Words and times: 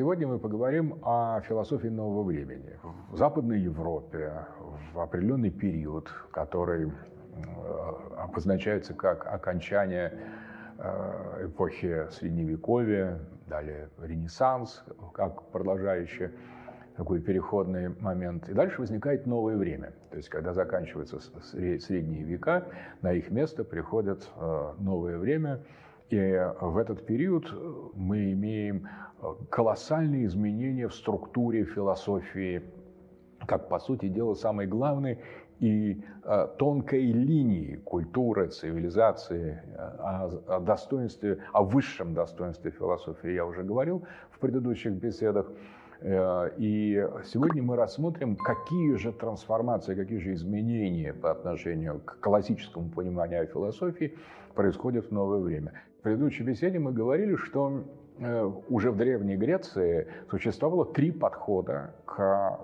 сегодня 0.00 0.26
мы 0.26 0.38
поговорим 0.38 0.98
о 1.02 1.42
философии 1.42 1.88
нового 1.88 2.22
времени. 2.22 2.72
В 3.10 3.18
Западной 3.18 3.60
Европе 3.60 4.46
в 4.94 4.98
определенный 4.98 5.50
период, 5.50 6.10
который 6.30 6.86
э, 6.86 6.90
обозначается 8.16 8.94
как 8.94 9.26
окончание 9.26 10.14
э, 10.78 11.48
эпохи 11.48 12.06
Средневековья, 12.12 13.18
далее 13.46 13.90
Ренессанс, 14.00 14.82
как 15.12 15.42
продолжающий 15.50 16.30
такой 16.96 17.20
переходный 17.20 17.90
момент. 18.00 18.48
И 18.48 18.54
дальше 18.54 18.80
возникает 18.80 19.26
новое 19.26 19.58
время. 19.58 19.92
То 20.08 20.16
есть, 20.16 20.30
когда 20.30 20.54
заканчиваются 20.54 21.20
средние 21.20 22.22
века, 22.22 22.64
на 23.02 23.12
их 23.12 23.30
место 23.30 23.64
приходит 23.64 24.26
э, 24.34 24.72
новое 24.78 25.18
время. 25.18 25.60
И 26.10 26.50
в 26.60 26.76
этот 26.76 27.06
период 27.06 27.52
мы 27.94 28.32
имеем 28.32 28.88
э, 29.22 29.32
колоссальные 29.48 30.26
изменения 30.26 30.88
в 30.88 30.94
структуре 30.94 31.64
философии, 31.64 32.62
как, 33.46 33.68
по 33.68 33.78
сути 33.78 34.08
дела, 34.08 34.34
самый 34.34 34.66
главный 34.66 35.20
и 35.60 36.02
э, 36.24 36.48
тонкой 36.58 37.12
линии 37.12 37.76
культуры, 37.76 38.48
цивилизации, 38.48 39.62
о, 39.76 40.30
о 40.48 40.60
достоинстве, 40.60 41.38
о 41.52 41.62
высшем 41.62 42.12
достоинстве 42.12 42.72
философии 42.72 43.30
я 43.30 43.46
уже 43.46 43.62
говорил 43.62 44.04
в 44.32 44.40
предыдущих 44.40 44.94
беседах. 44.94 45.46
Э, 46.00 46.50
и 46.56 47.06
сегодня 47.24 47.62
мы 47.62 47.76
рассмотрим, 47.76 48.34
какие 48.34 48.96
же 48.96 49.12
трансформации, 49.12 49.94
какие 49.94 50.18
же 50.18 50.32
изменения 50.32 51.14
по 51.14 51.30
отношению 51.30 52.00
к 52.00 52.18
классическому 52.18 52.88
пониманию 52.88 53.46
философии 53.46 54.18
происходят 54.56 55.06
в 55.06 55.12
новое 55.12 55.38
время. 55.38 55.72
В 56.00 56.02
предыдущей 56.02 56.44
беседе 56.44 56.78
мы 56.78 56.92
говорили, 56.92 57.36
что 57.36 57.84
э, 58.18 58.50
уже 58.70 58.90
в 58.90 58.96
Древней 58.96 59.36
Греции 59.36 60.06
существовало 60.30 60.86
три 60.86 61.10
подхода 61.10 61.94
к 62.06 62.58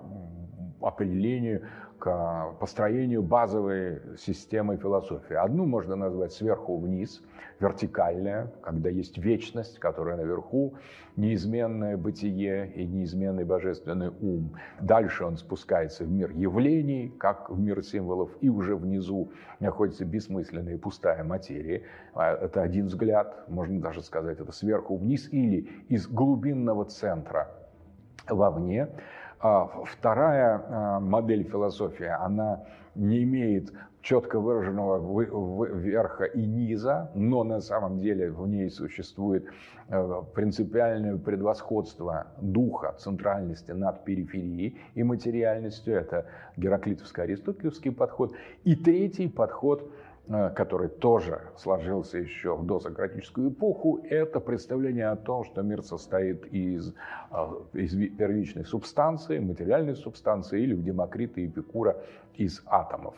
определению 0.87 1.63
к 1.99 2.55
построению 2.59 3.23
базовой 3.23 4.01
системы 4.17 4.77
философии. 4.77 5.33
Одну 5.33 5.65
можно 5.65 5.95
назвать 5.95 6.31
сверху 6.31 6.77
вниз, 6.77 7.23
вертикальная, 7.59 8.51
когда 8.61 8.89
есть 8.89 9.17
вечность, 9.17 9.79
которая 9.79 10.17
наверху, 10.17 10.75
неизменное 11.15 11.97
бытие 11.97 12.71
и 12.71 12.85
неизменный 12.85 13.45
божественный 13.45 14.09
ум. 14.09 14.55
Дальше 14.79 15.25
он 15.25 15.37
спускается 15.37 16.03
в 16.03 16.11
мир 16.11 16.31
явлений, 16.31 17.09
как 17.17 17.49
в 17.49 17.59
мир 17.59 17.83
символов, 17.83 18.29
и 18.41 18.49
уже 18.49 18.75
внизу 18.75 19.31
находится 19.59 20.05
бессмысленная 20.05 20.75
и 20.75 20.77
пустая 20.77 21.23
материя. 21.23 21.83
А, 22.13 22.31
это 22.33 22.61
один 22.61 22.85
взгляд, 22.85 23.49
можно 23.49 23.81
даже 23.81 24.03
сказать, 24.03 24.39
это 24.39 24.51
сверху 24.51 24.97
вниз 24.97 25.29
или 25.31 25.67
из 25.89 26.07
глубинного 26.07 26.85
центра 26.85 27.49
вовне. 28.29 28.89
А 29.39 29.67
вторая 29.85 30.63
а, 30.67 30.99
модель 30.99 31.43
философии, 31.43 32.07
она 32.07 32.63
не 32.95 33.23
имеет 33.23 33.71
четко 34.01 34.39
выраженного 34.39 35.21
верха 35.75 36.23
и 36.23 36.45
низа, 36.45 37.11
но 37.13 37.43
на 37.43 37.59
самом 37.59 37.99
деле 37.99 38.31
в 38.31 38.47
ней 38.47 38.69
существует 38.69 39.45
э, 39.89 40.21
принципиальное 40.33 41.17
предвосходство 41.17 42.27
духа, 42.39 42.95
центральности 42.97 43.71
над 43.71 44.05
периферией 44.05 44.79
и 44.95 45.03
материальностью. 45.03 45.93
Это 45.93 46.25
гераклитовско-аристотелевский 46.55 47.91
подход. 47.91 48.33
И 48.63 48.75
третий 48.75 49.27
подход– 49.27 49.91
который 50.27 50.89
тоже 50.89 51.41
сложился 51.55 52.17
еще 52.17 52.55
в 52.55 52.65
досократическую 52.65 53.49
эпоху, 53.49 54.01
это 54.09 54.39
представление 54.39 55.07
о 55.07 55.15
том, 55.15 55.45
что 55.45 55.61
мир 55.61 55.81
состоит 55.83 56.45
из, 56.47 56.93
э, 57.31 57.35
из 57.73 57.95
первичной 58.17 58.65
субстанции, 58.65 59.39
материальной 59.39 59.95
субстанции, 59.95 60.61
или 60.61 60.73
в 60.73 60.83
Демокрита 60.83 61.39
и 61.39 61.47
Эпикура 61.47 61.97
из 62.35 62.61
атомов. 62.65 63.15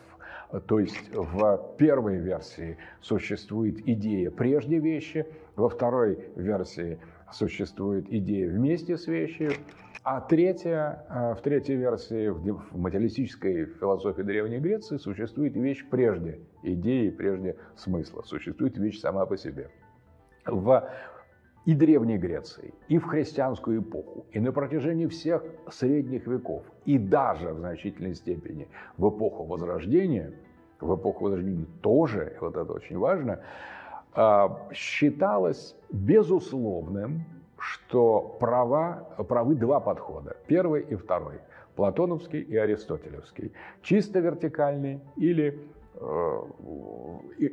То 0.66 0.80
есть 0.80 1.10
в 1.14 1.74
первой 1.78 2.16
версии 2.16 2.76
существует 3.00 3.88
идея 3.88 4.30
прежде 4.30 4.78
вещи, 4.78 5.26
во 5.56 5.68
второй 5.68 6.30
версии 6.36 6.98
существует 7.32 8.06
идея 8.08 8.48
вместе 8.48 8.96
с 8.96 9.06
вещью, 9.06 9.52
а 10.02 10.20
третья, 10.20 11.04
э, 11.08 11.34
в 11.34 11.42
третьей 11.42 11.76
версии, 11.76 12.28
в 12.28 12.76
материалистической 12.76 13.66
философии 13.66 14.22
Древней 14.22 14.58
Греции, 14.58 14.96
существует 14.96 15.54
вещь 15.56 15.84
прежде 15.88 16.40
идеи, 16.62 17.10
прежде 17.10 17.56
смысла. 17.76 18.22
Существует 18.22 18.76
вещь 18.78 19.00
сама 19.00 19.26
по 19.26 19.36
себе. 19.36 19.70
В 20.46 20.88
и 21.66 21.74
Древней 21.74 22.16
Греции, 22.16 22.72
и 22.88 22.98
в 22.98 23.04
христианскую 23.04 23.82
эпоху, 23.82 24.24
и 24.32 24.40
на 24.40 24.50
протяжении 24.50 25.06
всех 25.06 25.44
средних 25.70 26.26
веков, 26.26 26.62
и 26.86 26.98
даже 26.98 27.52
в 27.52 27.58
значительной 27.58 28.14
степени 28.14 28.66
в 28.96 29.10
эпоху 29.10 29.44
Возрождения, 29.44 30.32
в 30.80 30.96
эпоху 30.96 31.24
Возрождения 31.24 31.66
тоже, 31.82 32.36
вот 32.40 32.56
это 32.56 32.72
очень 32.72 32.96
важно, 32.96 33.40
э, 34.16 34.48
считалось 34.72 35.76
безусловным 35.90 37.26
что 37.60 38.36
права, 38.40 39.06
правы 39.28 39.54
два 39.54 39.80
подхода. 39.80 40.36
Первый 40.46 40.82
и 40.82 40.94
второй. 40.94 41.40
Платоновский 41.76 42.40
и 42.40 42.56
аристотелевский. 42.56 43.52
Чисто 43.82 44.20
вертикальный 44.20 45.00
или 45.16 45.60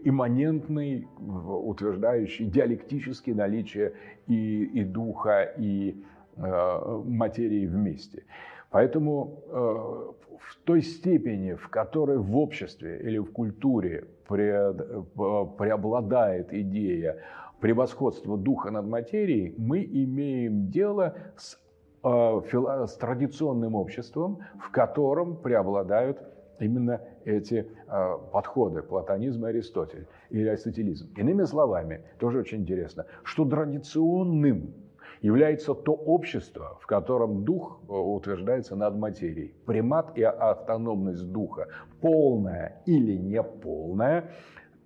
имманентный, 0.06 1.08
утверждающий 1.18 2.46
диалектически 2.46 3.32
наличие 3.32 3.94
и, 4.28 4.64
и 4.64 4.84
духа, 4.84 5.42
и 5.58 6.04
э, 6.38 7.02
материи 7.06 7.66
вместе. 7.66 8.24
Поэтому 8.70 9.44
э, 9.48 9.54
в 9.54 10.58
той 10.66 10.82
степени, 10.82 11.54
в 11.54 11.70
которой 11.70 12.18
в 12.18 12.36
обществе 12.38 13.00
или 13.02 13.18
в 13.18 13.32
культуре 13.32 14.04
преобладает 14.28 16.54
идея 16.54 17.18
превосходства 17.60 18.38
духа 18.38 18.70
над 18.72 18.86
материей, 18.86 19.56
мы 19.58 19.84
имеем 19.84 20.70
дело 20.70 21.16
с, 21.38 21.58
э, 22.04 22.42
с 22.88 22.98
традиционным 22.98 23.76
обществом, 23.76 24.40
в 24.60 24.70
котором 24.72 25.38
преобладают 25.38 26.22
именно 26.60 27.02
эти 27.28 27.68
э, 27.88 28.18
подходы, 28.32 28.82
платонизм 28.82 29.46
и 29.46 29.50
Аристотель, 29.50 30.08
или 30.30 30.48
аристотелизм. 30.48 31.14
Иными 31.18 31.44
словами, 31.44 32.02
тоже 32.20 32.40
очень 32.40 32.60
интересно, 32.60 33.06
что 33.24 33.46
традиционным 33.46 34.74
является 35.22 35.74
то 35.74 35.94
общество, 35.94 36.78
в 36.82 36.88
котором 36.88 37.44
дух 37.44 37.80
э, 37.88 37.92
утверждается 37.92 38.76
над 38.76 38.96
материей. 38.96 39.54
Примат 39.66 40.18
и 40.18 40.24
автономность 40.24 41.30
духа, 41.32 41.68
полная 42.02 42.82
или 42.86 43.18
неполная, 43.18 44.32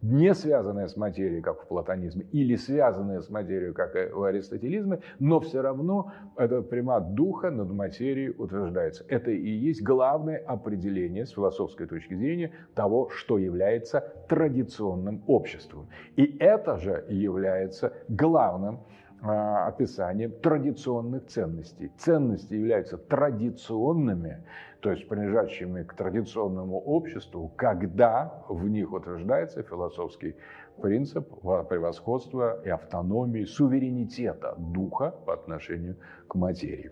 не 0.02 0.34
связанная 0.34 0.88
с 0.88 0.98
материей, 0.98 1.42
как 1.42 1.62
в 1.62 1.68
платонизме, 1.68 2.26
или 2.32 2.56
связанная 2.56 3.22
с 3.22 3.30
материей, 3.30 3.74
как 3.74 3.94
в 3.94 4.24
аристотелизме, 4.24 5.00
но 5.20 5.40
все 5.40 5.62
равно 5.62 6.12
этот 6.38 6.70
примат 6.70 7.14
духа 7.14 7.52
над 7.52 7.72
материей 7.72 8.34
утверждается. 8.38 9.06
Это 9.08 9.32
и 9.32 9.50
есть 9.50 9.84
главное 9.84 10.38
определение 10.38 11.26
с 11.26 11.32
философской 11.32 11.88
точки 11.88 12.16
зрения 12.16 12.52
того, 12.74 13.10
что 13.10 13.38
является 13.38 14.02
традиционным 14.28 15.24
обществом. 15.28 15.88
И 16.16 16.38
это 16.40 16.78
же 16.78 17.06
является 17.10 17.94
главным 18.08 18.80
а, 19.24 19.68
описанием 19.68 20.32
традиционных 20.32 21.28
ценностей. 21.28 21.92
Ценности 21.96 22.56
являются 22.56 22.98
традиционными, 22.98 24.44
то 24.81 24.92
есть 24.92 25.08
принадлежащими 25.08 25.84
к 25.84 25.94
традиционному 25.94 26.80
обществу, 26.80 27.52
когда 27.56 28.44
в 28.50 28.68
них 28.68 28.92
утверждается 28.92 29.62
философский 29.62 30.36
принцип 30.81 31.30
превосходства 31.69 32.62
и 32.66 32.69
автономии, 32.69 33.46
суверенитета 33.46 34.56
духа 34.58 35.14
по 35.25 35.34
отношению 35.34 35.97
к 36.28 36.36
материи. 36.36 36.91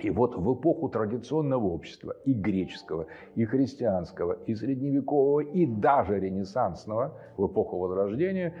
И 0.00 0.10
вот 0.10 0.34
в 0.34 0.54
эпоху 0.54 0.88
традиционного 0.88 1.66
общества 1.66 2.16
и 2.24 2.32
греческого, 2.32 3.06
и 3.36 3.44
христианского, 3.44 4.32
и 4.46 4.54
средневекового, 4.56 5.40
и 5.40 5.66
даже 5.66 6.18
ренессансного, 6.18 7.16
в 7.36 7.46
эпоху 7.46 7.78
Возрождения, 7.78 8.54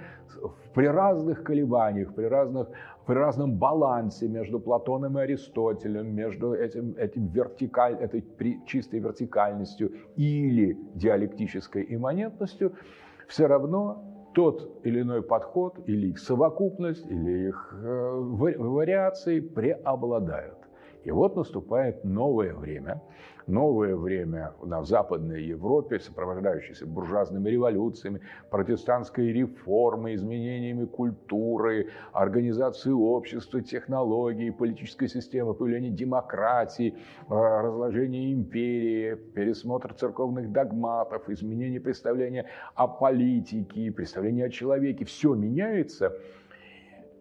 при 0.74 0.86
разных 0.86 1.42
колебаниях, 1.42 2.14
при, 2.14 2.24
разных, 2.26 2.68
при 3.06 3.14
разном 3.14 3.56
балансе 3.56 4.28
между 4.28 4.58
Платоном 4.58 5.18
и 5.18 5.22
Аристотелем, 5.22 6.14
между 6.14 6.54
этим, 6.54 6.94
этим 6.96 7.28
вертикаль, 7.28 7.94
этой 7.94 8.24
чистой 8.66 9.00
вертикальностью 9.00 9.92
или 10.16 10.78
диалектической 10.94 11.86
имманентностью, 11.88 12.72
все 13.28 13.46
равно 13.46 14.30
тот 14.34 14.80
или 14.84 15.02
иной 15.02 15.22
подход, 15.22 15.78
или 15.86 16.08
их 16.08 16.18
совокупность, 16.18 17.06
или 17.10 17.48
их 17.48 17.74
э, 17.78 18.10
вариации 18.58 19.40
преобладают. 19.40 20.63
И 21.04 21.10
вот 21.10 21.36
наступает 21.36 22.02
новое 22.02 22.54
время, 22.54 23.02
новое 23.46 23.94
время 23.94 24.54
в 24.58 24.86
Западной 24.86 25.44
Европе, 25.44 26.00
сопровождающееся 26.00 26.86
буржуазными 26.86 27.50
революциями, 27.50 28.22
протестантской 28.50 29.30
реформой, 29.30 30.14
изменениями 30.14 30.86
культуры, 30.86 31.90
организации 32.12 32.90
общества, 32.90 33.60
технологий, 33.60 34.50
политической 34.50 35.08
системы, 35.08 35.52
появление 35.52 35.90
демократии, 35.90 36.94
э, 37.28 37.34
разложение 37.34 38.32
империи, 38.32 39.14
пересмотр 39.34 39.92
церковных 39.92 40.52
догматов, 40.52 41.28
изменение 41.28 41.80
представления 41.80 42.46
о 42.74 42.88
политике, 42.88 43.92
представления 43.92 44.46
о 44.46 44.50
человеке. 44.50 45.04
Все 45.04 45.34
меняется– 45.34 46.16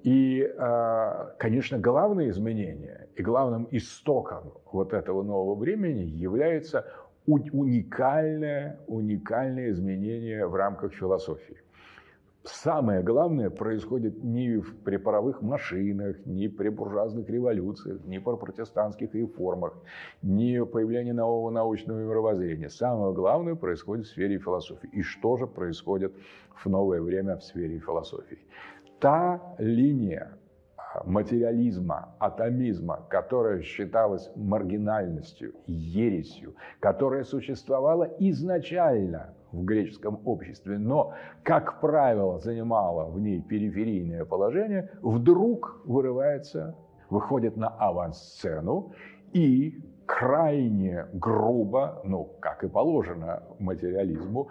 и, 0.03 0.53
а, 0.57 1.33
конечно, 1.39 1.79
главное 1.79 2.29
изменение 2.29 3.07
и 3.15 3.23
главным 3.23 3.67
истоком 3.71 4.53
вот 4.71 4.93
этого 4.93 5.23
нового 5.23 5.55
времени 5.55 6.03
является 6.03 6.85
уникальное, 7.25 8.79
уникальное 8.87 9.69
изменение 9.69 10.45
в 10.45 10.55
рамках 10.55 10.93
философии. 10.93 11.57
Самое 12.43 13.01
главное 13.01 13.49
происходит 13.49 14.21
не 14.21 14.61
при 14.83 14.97
паровых 14.97 15.41
машинах, 15.41 16.17
не 16.25 16.49
при 16.49 16.67
буржуазных 16.67 17.29
революциях, 17.29 18.03
не 18.03 18.19
при 18.19 18.35
протестантских 18.35 19.15
реформах, 19.15 19.77
не 20.21 20.65
появлении 20.65 21.13
нового 21.13 21.49
научного 21.51 21.99
мировоззрения. 21.99 22.69
Самое 22.69 23.13
главное 23.13 23.55
происходит 23.55 24.07
в 24.07 24.09
сфере 24.09 24.39
философии. 24.39 24.89
И 24.91 25.03
что 25.03 25.37
же 25.37 25.47
происходит 25.47 26.13
в 26.53 26.65
новое 26.65 27.01
время 27.01 27.37
в 27.37 27.43
сфере 27.45 27.79
философии? 27.79 28.39
Та 29.03 29.41
линия 29.59 30.29
а, 30.77 31.03
материализма, 31.03 32.15
атомизма, 32.19 33.05
которая 33.09 33.61
считалась 33.61 34.31
маргинальностью, 34.37 35.53
ересью, 35.67 36.55
которая 36.79 37.25
существовала 37.25 38.05
изначально 38.19 39.33
в 39.51 39.65
греческом 39.65 40.21
обществе, 40.23 40.77
но, 40.77 41.13
как 41.43 41.81
правило, 41.81 42.39
занимала 42.39 43.03
в 43.11 43.19
ней 43.19 43.41
периферийное 43.41 44.23
положение, 44.23 44.89
вдруг 45.01 45.81
вырывается, 45.83 46.73
выходит 47.09 47.57
на 47.57 47.67
авансцену 47.67 48.93
и 49.33 49.83
крайне 50.05 51.07
грубо, 51.13 52.01
ну, 52.05 52.37
как 52.39 52.63
и 52.63 52.69
положено 52.69 53.43
материализму, 53.59 54.47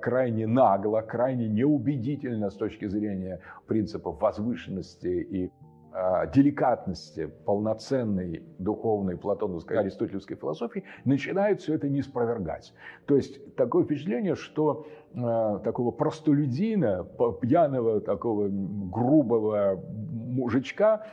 крайне 0.00 0.46
нагло, 0.46 1.00
крайне 1.00 1.48
неубедительно 1.48 2.50
с 2.50 2.54
точки 2.54 2.86
зрения 2.86 3.40
принципов 3.66 4.20
возвышенности 4.20 5.06
и 5.06 5.50
а, 5.98 6.26
деликатности 6.26 7.30
полноценной 7.46 8.42
духовной 8.58 9.16
платоновской 9.16 9.78
аристотелевской 9.78 10.36
философии 10.36 10.84
начинают 11.06 11.62
все 11.62 11.72
это 11.72 11.88
не 11.88 12.02
спровергать. 12.02 12.74
То 13.06 13.16
есть 13.16 13.56
такое 13.56 13.84
впечатление, 13.84 14.34
что 14.34 14.86
э, 15.14 15.60
такого 15.64 15.92
простолюдина, 15.92 17.02
пьяного, 17.40 18.02
такого 18.02 18.48
грубого 18.50 19.82
мужичка 19.90 21.06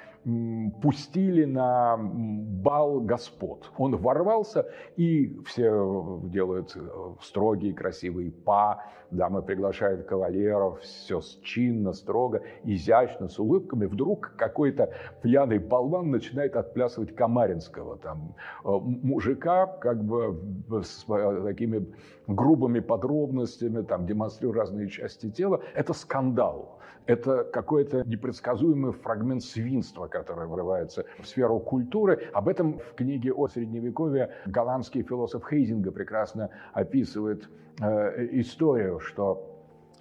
пустили 0.81 1.43
на 1.43 1.97
бал 1.97 3.01
господ. 3.01 3.71
Он 3.77 3.95
ворвался, 3.97 4.69
и 4.95 5.37
все 5.45 6.21
делают 6.23 6.75
э, 6.75 6.79
строгие, 7.21 7.73
красивые 7.73 8.31
па, 8.31 8.85
дамы 9.11 9.41
приглашают 9.41 10.05
кавалеров, 10.05 10.79
все 10.79 11.21
чинно, 11.43 11.93
строго, 11.93 12.41
изящно, 12.63 13.27
с 13.27 13.37
улыбками. 13.37 13.85
Вдруг 13.85 14.33
какой-то 14.37 14.93
пьяный 15.21 15.59
болван 15.59 16.11
начинает 16.11 16.55
отплясывать 16.55 17.13
Камаринского. 17.15 17.97
Там, 17.97 18.35
э, 18.63 18.69
мужика 18.69 19.67
как 19.67 20.03
бы 20.03 20.39
с 20.83 21.05
э, 21.09 21.41
такими 21.43 21.85
грубыми 22.27 22.79
подробностями, 22.79 23.81
там, 23.83 24.05
демонстрируя 24.05 24.61
разные 24.61 24.87
части 24.89 25.29
тела. 25.29 25.61
Это 25.75 25.93
скандал. 25.93 26.79
Это 27.05 27.43
какой-то 27.43 28.03
непредсказуемый 28.05 28.93
фрагмент 28.93 29.43
свинства, 29.43 30.07
которое 30.07 30.47
врывается 30.47 31.05
в 31.19 31.27
сферу 31.27 31.59
культуры. 31.59 32.29
Об 32.33 32.47
этом 32.47 32.79
в 32.79 32.95
книге 32.95 33.33
о 33.33 33.47
Средневековье 33.47 34.31
голландский 34.45 35.03
философ 35.03 35.43
Хейзинга 35.49 35.91
прекрасно 35.91 36.49
описывает 36.73 37.49
э, 37.81 38.27
историю, 38.39 38.99
что 38.99 39.49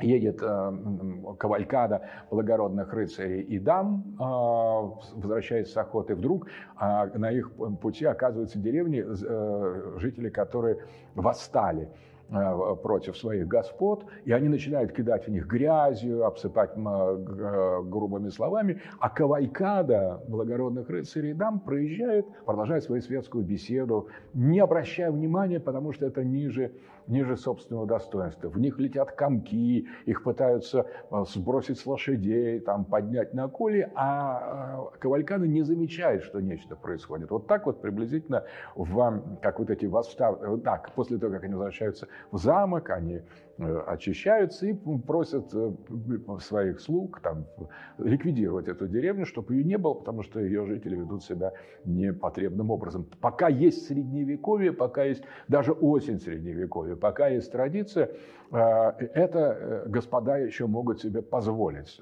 едет 0.01 0.41
э, 0.43 0.73
кавалькада 1.39 2.09
благородных 2.31 2.93
рыцарей 2.93 3.43
и 3.43 3.59
дам, 3.59 4.05
э, 4.15 4.23
возвращаясь 5.17 5.73
с 5.73 5.77
охоты, 5.77 6.15
вдруг 6.15 6.47
э, 6.81 7.19
на 7.19 7.33
их 7.33 7.51
пути 7.81 8.05
оказываются 8.05 8.59
деревни, 8.59 9.05
э, 9.05 9.99
жители, 9.99 10.29
которые 10.29 10.79
восстали 11.17 11.89
против 12.83 13.17
своих 13.17 13.47
господ, 13.47 14.07
и 14.25 14.33
они 14.33 14.49
начинают 14.49 14.93
кидать 14.93 15.27
в 15.27 15.31
них 15.31 15.47
грязью, 15.47 16.25
обсыпать 16.25 16.71
э, 16.77 17.83
грубыми 17.85 18.31
словами, 18.31 18.81
а 19.01 19.11
кавалькада 19.11 20.23
благородных 20.29 20.89
рыцарей 20.89 21.35
дам 21.35 21.61
проезжает, 21.61 22.27
продолжает 22.47 22.85
свою 22.85 23.03
светскую 23.03 23.45
беседу, 23.45 24.09
не 24.35 24.61
обращая 24.61 25.11
внимания, 25.11 25.61
потому 25.61 25.93
что 25.93 26.07
это 26.07 26.25
ниже, 26.25 26.73
ниже 27.07 27.37
собственного 27.37 27.87
достоинства. 27.87 28.49
В 28.49 28.59
них 28.59 28.79
летят 28.79 29.13
комки, 29.13 29.87
их 30.07 30.23
пытаются 30.23 30.87
э, 31.11 31.25
сбросить 31.29 31.79
с 31.79 31.87
лошадей, 31.87 32.61
там, 32.61 32.85
поднять 32.85 33.35
на 33.35 33.49
коли, 33.49 33.91
а 33.95 34.91
кавалькада 34.99 35.47
не 35.47 35.63
замечает, 35.63 36.23
что 36.23 36.41
нечто 36.41 36.77
происходит. 36.77 37.31
Вот 37.31 37.47
так 37.47 37.67
вот 37.67 37.81
приблизительно, 37.81 38.45
в, 38.75 39.23
как 39.43 39.59
вот 39.59 39.71
эти 39.71 39.87
восстав... 39.87 40.39
Так, 40.63 40.93
после 40.95 41.19
того, 41.19 41.33
как 41.33 41.45
они 41.45 41.55
возвращаются 41.55 42.09
в 42.31 42.39
замок, 42.39 42.91
они 42.91 43.15
э, 43.15 43.23
очищаются 43.59 44.67
и 44.67 44.75
просят 44.75 45.53
э, 45.55 45.73
своих 46.41 46.81
слуг 46.81 47.21
там, 47.21 47.47
ликвидировать 47.99 48.69
эту 48.69 48.89
деревню, 48.89 49.27
чтобы 49.27 49.55
ее 49.55 49.65
не 49.65 49.79
было, 49.79 49.95
потому 49.95 50.23
что 50.23 50.41
ее 50.41 50.67
жители 50.67 50.97
ведут 50.97 51.25
себя 51.25 51.53
непотребным 51.85 52.71
образом. 52.71 53.07
Пока 53.21 53.49
есть 53.49 53.87
средневековье, 53.87 54.73
пока 54.73 55.05
есть 55.05 55.23
даже 55.49 55.73
осень 55.73 56.21
средневековья, 56.21 56.97
пока 56.97 57.29
есть 57.29 57.53
традиция, 57.53 58.11
э, 58.51 58.59
это 59.15 59.85
господа 59.87 60.39
еще 60.39 60.67
могут 60.67 61.01
себе 61.01 61.23
позволить. 61.23 62.01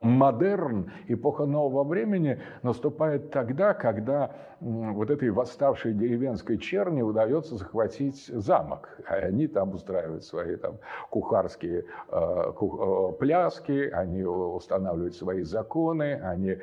Модерн, 0.00 0.92
эпоха 1.08 1.44
нового 1.44 1.82
времени, 1.82 2.40
наступает 2.62 3.32
тогда, 3.32 3.74
когда 3.74 4.30
вот 4.60 5.10
этой 5.10 5.30
восставшей 5.30 5.92
деревенской 5.92 6.56
черни 6.58 7.02
удается 7.02 7.56
захватить 7.56 8.26
замок. 8.26 8.88
А 9.08 9.14
они 9.14 9.48
там 9.48 9.74
устраивают 9.74 10.24
свои 10.24 10.54
там, 10.56 10.78
кухарские 11.10 11.84
э, 12.10 12.52
ку, 12.54 13.10
э, 13.10 13.18
пляски, 13.18 13.90
они 13.90 14.22
устанавливают 14.22 15.16
свои 15.16 15.42
законы, 15.42 16.20
они 16.22 16.50
э, 16.50 16.58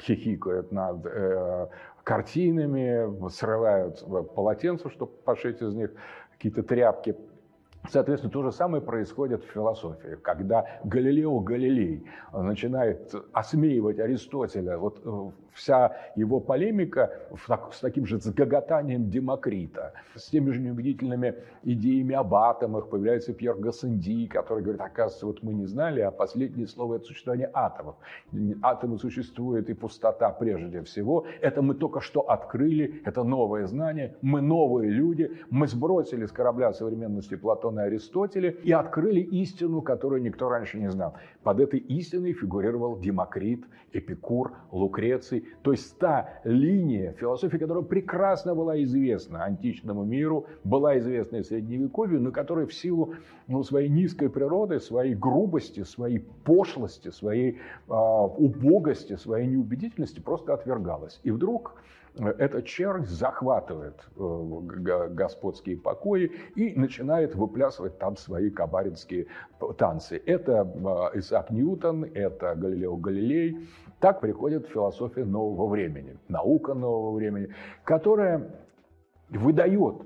хихикают 0.00 0.72
над 0.72 1.06
э, 1.06 1.68
картинами, 2.02 3.28
срывают 3.28 4.04
полотенца, 4.34 4.90
чтобы 4.90 5.12
пошить 5.24 5.62
из 5.62 5.74
них 5.74 5.92
какие-то 6.32 6.62
тряпки. 6.64 7.16
Соответственно, 7.90 8.32
то 8.32 8.42
же 8.42 8.52
самое 8.52 8.82
происходит 8.82 9.44
в 9.44 9.48
философии, 9.48 10.16
когда 10.22 10.66
Галилео 10.84 11.40
Галилей 11.40 12.04
начинает 12.32 13.14
осмеивать 13.32 13.98
Аристотеля, 13.98 14.76
вот 14.78 15.00
э, 15.04 15.30
вся 15.58 15.96
его 16.16 16.40
полемика 16.40 17.10
с 17.72 17.80
таким 17.80 18.06
же 18.06 18.18
загоготанием 18.18 19.10
Демокрита, 19.10 19.92
с 20.14 20.30
теми 20.30 20.50
же 20.52 20.60
неубедительными 20.60 21.34
идеями 21.64 22.14
об 22.14 22.34
атомах, 22.34 22.88
появляется 22.88 23.34
Пьер 23.34 23.56
Гассенди, 23.56 24.26
который 24.26 24.62
говорит, 24.62 24.80
оказывается, 24.80 25.26
вот 25.26 25.42
мы 25.42 25.52
не 25.52 25.66
знали, 25.66 26.00
а 26.00 26.10
последнее 26.10 26.66
слово– 26.66 26.94
это 26.96 27.04
существование 27.06 27.50
атомов. 27.52 27.96
Атомы 28.62 28.98
существуют 28.98 29.68
и 29.68 29.74
пустота 29.74 30.30
прежде 30.30 30.82
всего. 30.82 31.26
Это 31.40 31.60
мы 31.60 31.74
только 31.74 32.00
что 32.00 32.20
открыли, 32.20 33.02
это 33.04 33.24
новое 33.24 33.66
знание, 33.66 34.14
мы 34.22 34.40
новые 34.40 34.90
люди, 34.90 35.30
мы 35.50 35.66
сбросили 35.66 36.26
с 36.26 36.32
корабля 36.32 36.72
современности 36.72 37.36
Платона 37.36 37.80
и 37.80 37.82
Аристотеля 37.84 38.50
и 38.50 38.72
открыли 38.72 39.20
истину, 39.20 39.82
которую 39.82 40.22
никто 40.22 40.48
раньше 40.48 40.78
не 40.78 40.90
знал. 40.90 41.14
Под 41.42 41.60
этой 41.60 41.80
истиной 41.80 42.32
фигурировал 42.32 42.98
Демокрит, 43.00 43.64
Эпикур, 43.92 44.52
Лукреций, 44.70 45.47
то 45.62 45.72
есть 45.72 45.98
та 45.98 46.40
линия 46.44 47.12
философии, 47.12 47.58
которая 47.58 47.84
прекрасно 47.84 48.54
была 48.54 48.82
известна 48.82 49.44
античному 49.44 50.04
миру, 50.04 50.46
была 50.64 50.98
известна 50.98 51.36
и 51.36 51.42
Средневековью, 51.42 52.20
но 52.20 52.30
которая 52.30 52.66
в 52.66 52.74
силу 52.74 53.14
ну, 53.46 53.62
своей 53.62 53.88
низкой 53.88 54.30
природы, 54.30 54.80
своей 54.80 55.14
грубости, 55.14 55.84
своей 55.84 56.20
пошлости, 56.44 57.10
своей 57.10 57.58
э, 57.88 57.92
убогости, 57.92 59.16
своей 59.16 59.46
неубедительности 59.46 60.20
просто 60.20 60.54
отвергалась. 60.54 61.20
И 61.24 61.30
вдруг 61.30 61.74
этот 62.18 62.66
червь 62.66 63.06
захватывает 63.06 63.94
э, 64.16 65.08
господские 65.10 65.76
покои 65.76 66.32
и 66.56 66.78
начинает 66.78 67.34
выплясывать 67.34 67.98
там 67.98 68.16
свои 68.16 68.50
кабаринские 68.50 69.26
танцы. 69.76 70.20
Это 70.26 70.66
э, 71.12 71.18
Исаак 71.18 71.50
Ньютон, 71.50 72.04
это 72.04 72.54
Галилео 72.54 72.96
Галилей, 72.96 73.68
Так 74.00 74.20
приходит 74.20 74.68
философия 74.68 75.24
нового 75.24 75.68
времени, 75.68 76.16
наука 76.28 76.74
нового 76.74 77.16
времени, 77.16 77.48
которая 77.84 78.48
выдает 79.28 80.02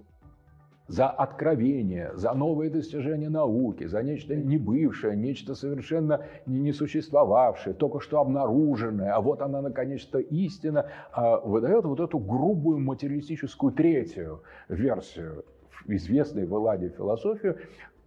за 0.89 1.09
откровение, 1.09 2.11
за 2.15 2.33
новые 2.33 2.71
достижения 2.71 3.29
науки, 3.29 3.87
за 3.87 4.03
нечто 4.03 4.35
небывшее, 4.35 5.17
нечто 5.17 5.55
совершенно 5.55 6.25
не 6.47 6.73
существовавшее, 6.73 7.75
только 7.75 8.01
что 8.01 8.21
обнаруженное, 8.21 9.13
а 9.15 9.21
вот 9.21 9.43
она 9.43 9.63
наконец-то 9.63 10.19
истина, 10.19 10.87
а 11.13 11.39
выдает 11.39 11.85
вот 11.85 12.01
эту 12.01 12.19
грубую 12.19 12.79
материалистическую 12.81 13.73
третью 13.73 14.43
версию 14.69 15.45
известной 15.87 16.47
в 16.47 16.53
Элладе 16.55 16.89
философию, 16.89 17.59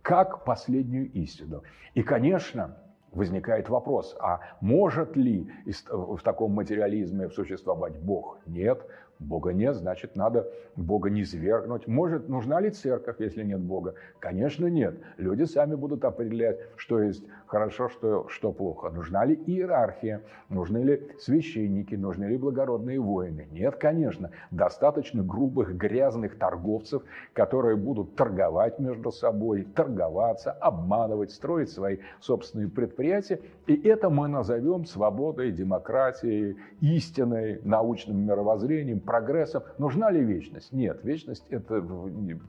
как 0.02 0.44
последнюю 0.46 1.12
истину. 1.12 1.64
И, 1.94 2.04
конечно, 2.04 2.78
возникает 3.16 3.70
вопрос, 3.70 4.16
а 4.20 4.42
может 4.62 5.16
ли 5.16 5.50
в 5.90 6.22
таком 6.22 6.52
материализме 6.52 7.30
существовать 7.30 7.98
Бог? 7.98 8.38
Нет, 8.46 8.86
Бога 9.20 9.54
нет, 9.54 9.76
значит, 9.76 10.16
надо 10.16 10.52
Бога 10.76 11.10
не 11.10 11.24
свергнуть. 11.24 11.88
Может, 11.88 12.28
нужна 12.28 12.60
ли 12.60 12.70
церковь, 12.70 13.16
если 13.20 13.44
нет 13.44 13.62
Бога? 13.62 13.96
Конечно, 14.20 14.68
нет. 14.68 15.00
Люди 15.18 15.44
сами 15.44 15.76
будут 15.76 16.04
определять, 16.04 16.60
что 16.76 17.02
есть 17.02 17.24
хорошо, 17.48 17.88
что, 17.88 18.28
что 18.28 18.52
плохо. 18.52 18.90
Нужна 18.90 19.24
ли 19.24 19.36
иерархия? 19.36 20.22
Нужны 20.50 20.80
ли 20.80 21.08
священники? 21.20 21.96
Нужны 21.96 22.26
ли 22.26 22.38
благородные 22.38 23.00
воины? 23.00 23.48
Нет, 23.52 23.78
конечно. 23.78 24.32
Достаточно 24.52 25.24
грубых, 25.24 25.76
грязных 25.76 26.38
торговцев, 26.38 27.04
которые 27.34 27.78
будут 27.78 28.16
торговать 28.16 28.80
между 28.80 29.12
собой, 29.12 29.64
торговаться, 29.64 30.52
обманывать, 30.52 31.32
строить 31.32 31.70
свои 31.70 32.00
собственные 32.20 32.68
предприятия. 32.68 33.40
И 33.68 33.76
это 33.88 34.10
мы 34.10 34.28
назовем 34.28 34.86
свободой, 34.86 35.52
демократией, 35.52 36.58
истиной, 36.82 37.62
научным 37.64 38.26
мировоззрением, 38.26 39.00
прогрессом. 39.06 39.64
Нужна 39.78 40.12
ли 40.12 40.22
вечность? 40.24 40.72
Нет, 40.72 41.04
вечность– 41.04 41.46
это 41.50 41.84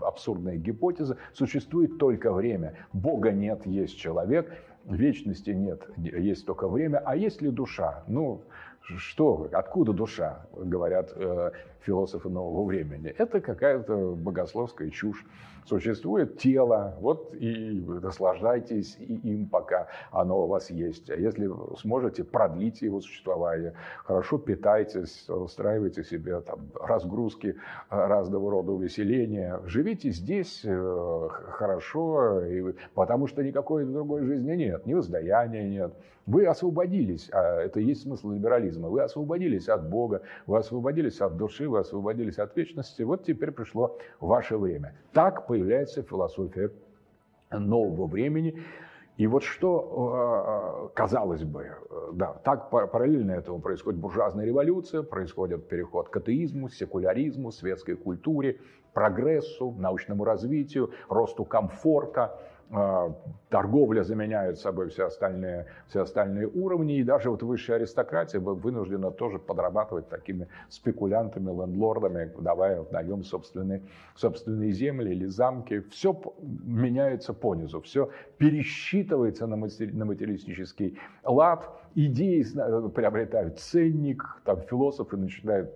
абсурдная 0.01 0.57
гипотеза. 0.57 1.17
Существует 1.33 1.99
только 1.99 2.33
время. 2.33 2.75
Бога 2.93 3.33
нет, 3.33 3.67
есть 3.67 3.97
человек. 3.97 4.53
Вечности 4.85 5.51
нет, 5.51 5.89
есть 5.97 6.47
только 6.47 6.69
время. 6.69 7.03
А 7.05 7.17
есть 7.17 7.43
ли 7.43 7.51
душа? 7.51 8.05
Ну, 8.07 8.43
что, 8.81 9.49
откуда 9.53 9.93
душа, 9.93 10.47
говорят 10.53 11.13
э, 11.17 11.51
философы 11.87 12.29
нового 12.29 12.65
времени? 12.65 13.15
Это 13.17 13.41
какая-то 13.41 14.15
богословская 14.17 14.91
чушь. 14.91 15.25
Существует 15.65 16.39
тело, 16.39 16.97
вот 17.01 17.35
и 17.35 17.85
наслаждайтесь 18.01 18.97
им, 19.01 19.49
пока 19.49 19.89
оно 20.13 20.45
у 20.45 20.47
вас 20.47 20.71
есть. 20.71 21.11
А 21.11 21.17
если 21.17 21.51
сможете, 21.79 22.23
продлите 22.23 22.87
его 22.87 23.01
существование. 23.01 23.75
Хорошо 24.05 24.39
питайтесь, 24.39 25.29
устраивайте 25.29 26.05
себе 26.05 26.41
там, 26.43 26.61
разгрузки 26.81 27.57
разного 27.91 28.49
рода 28.53 28.71
увеселения. 28.73 29.61
Живите 29.65 30.11
здесь 30.11 30.61
э, 30.65 31.29
хорошо, 31.31 32.47
и, 32.47 32.75
потому 32.95 33.27
что 33.27 33.43
никакой 33.43 33.85
другой 33.87 34.23
жизни 34.23 34.55
нет, 34.55 34.87
ни 34.87 34.95
воздаяния 34.95 35.69
нет. 35.69 35.93
Вы 36.27 36.45
освободились, 36.47 37.29
а 37.33 37.61
это 37.61 37.79
и 37.79 37.85
есть 37.85 38.03
смысл 38.03 38.33
либерализма, 38.33 38.89
вы 38.89 39.01
освободились 39.03 39.69
от 39.69 39.89
Бога, 39.89 40.23
вы 40.47 40.59
освободились 40.59 41.21
от 41.21 41.37
души, 41.37 41.69
вы 41.69 41.76
освободились 41.81 42.39
от 42.39 42.57
вечности. 42.57 43.03
Вот 43.03 43.25
теперь 43.25 43.53
пришло 43.53 43.99
ваше 44.21 44.57
время. 44.57 44.95
Так 45.13 45.47
появляется 45.47 46.03
философия 46.03 46.71
нового 47.51 48.07
времени. 48.07 48.63
И 49.17 49.27
вот 49.27 49.43
что, 49.43 50.89
э, 50.91 50.95
казалось 50.95 51.43
бы, 51.43 51.63
э, 51.63 52.11
да, 52.13 52.35
так 52.45 52.69
параллельно 52.69 53.33
этому 53.33 53.61
происходит 53.61 53.99
буржуазная 53.99 54.45
революция, 54.45 55.03
происходит 55.03 55.69
переход 55.69 56.11
к 56.11 56.17
атеизму, 56.19 56.69
секуляризму, 56.69 57.51
светской 57.51 57.97
культуре, 57.97 58.61
прогрессу, 58.93 59.75
научному 59.79 60.25
развитию, 60.25 60.91
росту 61.09 61.47
комфорта, 61.47 62.39
торговля 63.49 64.03
заменяет 64.03 64.59
собой 64.59 64.89
все 64.89 65.07
остальные, 65.07 65.67
все 65.89 66.03
остальные 66.03 66.49
уровни, 66.49 66.99
и 66.99 67.05
даже 67.05 67.31
вот 67.31 67.43
высшая 67.43 67.77
аристократия 67.77 68.41
вынуждена 68.41 69.11
тоже 69.11 69.39
подрабатывать 69.39 70.09
такими 70.09 70.49
спекулянтами, 70.69 71.47
лендлордами, 71.51 72.33
давая 72.41 72.83
даем 72.91 73.23
собственные, 73.23 73.83
собственные 74.17 74.73
земли 74.73 75.13
или 75.13 75.27
замки. 75.27 75.81
Все 75.91 76.21
меняется 76.65 77.33
по 77.33 77.55
низу, 77.55 77.81
все 77.83 78.11
пересчитывается 78.39 79.47
на 79.47 79.57
материалистический 79.57 80.99
лад, 81.23 81.71
идеи 81.97 82.45
приобретают 82.91 83.59
ценник, 83.59 84.23
там 84.45 84.61
философы 84.61 85.17
начинают 85.17 85.71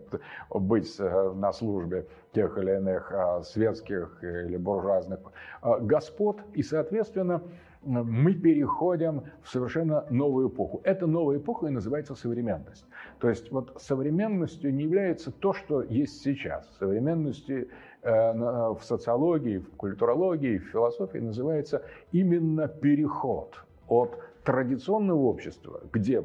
быть 0.51 0.95
э, 0.99 1.33
на 1.35 1.53
службе 1.53 2.07
тех 2.33 2.57
или 2.59 2.77
иных 2.77 3.11
а, 3.13 3.43
светских 3.43 4.19
или 4.23 4.57
буржуазных 4.57 5.19
а, 5.63 5.79
господ, 5.79 6.41
и, 6.53 6.63
соответственно, 6.63 7.43
мы 7.83 8.35
переходим 8.35 9.23
в 9.43 9.49
совершенно 9.49 10.05
новую 10.11 10.51
эпоху. 10.51 10.83
Эта 10.85 11.07
новая 11.07 11.39
эпоха 11.39 11.67
и 11.67 11.71
называется 11.71 12.15
современность. 12.15 12.85
То 13.19 13.31
есть 13.31 13.51
вот 13.51 13.81
современностью 13.81 14.73
не 14.75 14.85
является 14.85 15.33
то, 15.33 15.55
что 15.55 15.83
есть 15.83 16.23
сейчас. 16.23 16.69
Современностью 16.79 17.69
э, 18.03 18.33
в 18.33 18.81
социологии, 18.83 19.59
в 19.59 19.71
культурологии, 19.77 20.59
в 20.59 20.65
философии 20.65 21.19
называется 21.19 21.83
именно 22.13 22.69
переход 22.69 23.65
от 23.89 24.19
традиционного 24.45 25.21
общества, 25.21 25.83
где 25.93 26.25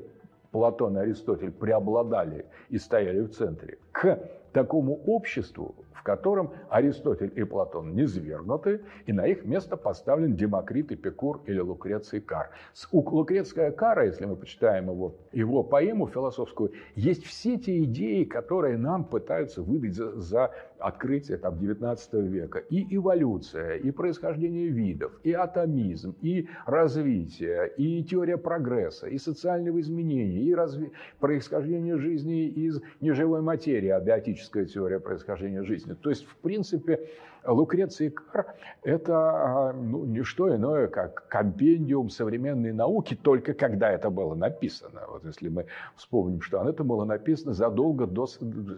Платон 0.51 0.97
и 0.97 1.01
Аристотель 1.01 1.51
преобладали 1.51 2.45
и 2.69 2.77
стояли 2.77 3.21
в 3.21 3.29
центре, 3.29 3.77
к 3.91 4.19
такому 4.53 5.01
обществу, 5.05 5.75
в 5.91 6.01
котором 6.01 6.53
Аристотель 6.69 7.33
и 7.35 7.43
Платон 7.43 7.93
не 7.93 8.07
свергнуты, 8.07 8.81
и 9.05 9.11
на 9.11 9.27
их 9.27 9.43
место 9.43 9.75
поставлен 9.75 10.33
Демокрит, 10.33 10.93
Эпикур 10.93 11.41
или 11.45 11.59
Лукреций 11.59 12.21
Кар. 12.21 12.51
У 12.93 13.01
Лукреция 13.01 13.71
Кара, 13.71 14.05
если 14.05 14.25
мы 14.25 14.37
почитаем 14.37 14.89
его, 14.89 15.15
его 15.33 15.61
поэму 15.61 16.07
философскую, 16.07 16.71
есть 16.95 17.25
все 17.25 17.57
те 17.57 17.83
идеи, 17.83 18.23
которые 18.23 18.77
нам 18.77 19.03
пытаются 19.03 19.61
выдать 19.61 19.95
за, 19.95 20.15
за 20.15 20.51
открытие 20.79 21.37
там, 21.37 21.57
19 21.59 22.13
века. 22.13 22.59
И 22.59 22.95
эволюция, 22.95 23.75
и 23.75 23.91
происхождение 23.91 24.67
видов, 24.67 25.11
и 25.23 25.33
атомизм, 25.33 26.15
и 26.21 26.47
развитие, 26.65 27.71
и 27.77 28.03
теория 28.03 28.37
прогресса, 28.37 29.07
и 29.07 29.17
социального 29.17 29.79
изменения, 29.79 30.41
и 30.41 30.53
разви... 30.53 30.91
происхождение 31.19 31.97
жизни 31.97 32.47
из 32.47 32.81
неживой 33.01 33.41
материи, 33.41 33.89
абиотическая 33.89 34.65
теория 34.65 34.99
происхождения 34.99 35.63
жизни. 35.63 35.93
То 35.93 36.09
есть, 36.09 36.25
в 36.25 36.35
принципе, 36.37 37.09
Лукреций 37.47 38.09
Кар– 38.09 38.55
это 38.83 39.13
а, 39.13 39.73
ну, 39.73 40.05
не 40.05 40.23
что 40.23 40.55
иное, 40.55 40.87
как 40.87 41.27
компендиум 41.27 42.09
современной 42.09 42.71
науки, 42.71 43.15
только 43.15 43.53
когда 43.53 43.91
это 43.91 44.09
было 44.09 44.35
написано. 44.35 45.01
Вот 45.07 45.25
если 45.25 45.49
мы 45.49 45.67
вспомним, 45.95 46.41
что 46.41 46.67
это 46.67 46.83
было 46.83 47.05
написано 47.05 47.53
задолго 47.53 48.07
до 48.07 48.23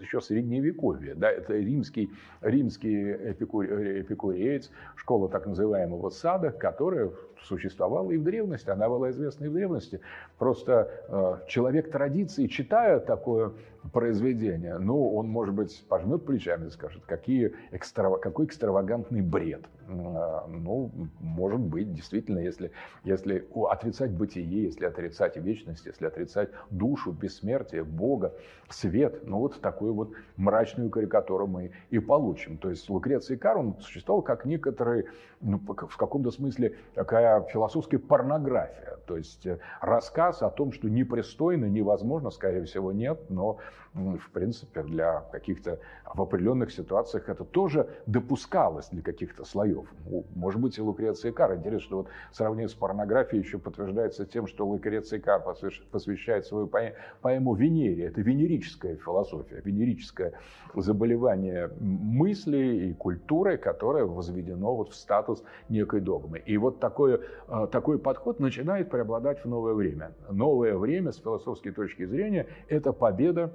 еще 0.01 0.21
Средневековья. 0.21 1.15
Да, 1.15 1.31
это 1.31 1.53
римский, 1.53 1.96
римский 2.41 3.11
эпикуре, 3.31 4.01
эпикуреец, 4.01 4.69
школа 4.95 5.29
так 5.29 5.45
называемого 5.45 6.09
сада, 6.09 6.51
которая 6.51 7.11
существовала 7.43 8.11
и 8.11 8.17
в 8.17 8.23
древности, 8.23 8.69
она 8.69 8.89
была 8.89 9.11
известна 9.11 9.45
и 9.45 9.47
в 9.47 9.53
древности. 9.53 9.99
Просто 10.37 10.89
э, 11.07 11.47
человек 11.47 11.91
традиции, 11.91 12.47
читая 12.47 12.99
такое 12.99 13.53
произведение, 13.93 14.77
ну, 14.77 15.15
он, 15.15 15.27
может 15.27 15.55
быть, 15.55 15.83
пожмет 15.87 16.25
плечами 16.25 16.67
и 16.67 16.69
скажет, 16.69 17.03
какие 17.05 17.53
экстра, 17.71 18.17
какой 18.17 18.45
экстравагантный 18.45 19.21
бред. 19.21 19.65
Э, 19.87 20.41
ну, 20.47 20.91
может 21.19 21.59
быть, 21.59 21.93
действительно, 21.93 22.39
если, 22.39 22.71
если 23.03 23.47
отрицать 23.69 24.11
бытие, 24.11 24.63
если 24.63 24.85
отрицать 24.85 25.37
вечность, 25.37 25.85
если 25.85 26.05
отрицать 26.05 26.49
душу, 26.69 27.11
бессмертие, 27.11 27.83
Бога, 27.83 28.33
свет, 28.69 29.21
ну, 29.25 29.39
вот 29.39 29.59
такую 29.61 29.93
вот 29.93 30.11
мрачную 30.35 30.89
карикатуру 30.89 31.47
мы 31.47 31.71
и 31.89 31.99
получим. 31.99 32.57
То 32.57 32.69
есть 32.69 32.89
Лукреций 32.89 33.37
Кар, 33.37 33.57
он 33.57 33.75
существовал 33.79 34.21
как 34.21 34.45
некоторый, 34.45 35.05
ну, 35.41 35.57
в 35.57 35.97
каком-то 35.97 36.31
смысле, 36.31 36.75
такая 36.93 37.26
философская 37.51 37.99
порнография. 37.99 38.96
То 39.07 39.17
есть 39.17 39.45
э, 39.45 39.59
рассказ 39.81 40.41
о 40.43 40.49
том, 40.49 40.71
что 40.71 40.89
непристойно, 40.89 41.65
невозможно, 41.65 42.29
скорее 42.29 42.65
всего, 42.65 42.91
нет, 42.91 43.29
но 43.29 43.57
в 43.97 44.29
принципе, 44.31 44.83
для 44.83 45.21
каких-то 45.31 45.79
в 46.13 46.21
определенных 46.21 46.71
ситуациях 46.71 47.29
это 47.29 47.43
тоже 47.43 47.89
допускалось 48.05 48.89
для 48.89 49.01
каких-то 49.01 49.43
слоев. 49.43 49.91
Ну, 50.05 50.25
может 50.35 50.61
быть, 50.61 50.77
и 50.77 50.81
Лукреция 50.81 51.31
Кар. 51.31 51.55
Интересно, 51.55 51.85
что 51.85 51.97
вот 51.97 52.07
сравнение 52.31 52.69
с 52.69 52.73
порнографией 52.73 53.41
еще 53.41 53.57
подтверждается 53.57 54.25
тем, 54.25 54.47
что 54.47 54.65
Лукреция 54.65 55.19
Кар 55.19 55.43
посвящает 55.91 56.45
свою 56.45 56.69
поэму 57.21 57.55
Венере. 57.55 58.05
Это 58.05 58.21
венерическая 58.21 58.95
философия, 58.95 59.61
венерическое 59.63 60.33
заболевание 60.75 61.71
мысли 61.79 62.89
и 62.89 62.93
культуры, 62.93 63.57
которое 63.57 64.05
возведено 64.05 64.75
вот 64.75 64.91
в 64.91 64.95
статус 64.95 65.43
некой 65.69 66.01
догмы. 66.01 66.39
И 66.39 66.57
вот 66.57 66.79
такой, 66.79 67.19
э, 67.47 67.67
такой 67.71 67.99
подход 67.99 68.39
начинает 68.39 68.89
преобладать 68.97 69.43
в 69.43 69.47
новое 69.47 69.73
время. 69.73 70.11
Новое 70.27 70.75
время 70.75 71.11
с 71.11 71.17
философской 71.17 71.71
точки 71.71 72.03
зрения– 72.05 72.47
это 72.67 72.93
победа 72.93 73.51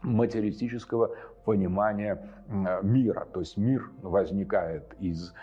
материалистического 0.00 1.14
понимания 1.44 2.18
мира. 2.82 3.26
То 3.34 3.40
есть 3.40 3.58
мир 3.58 3.90
возникает 4.00 4.94
из, 4.98 5.34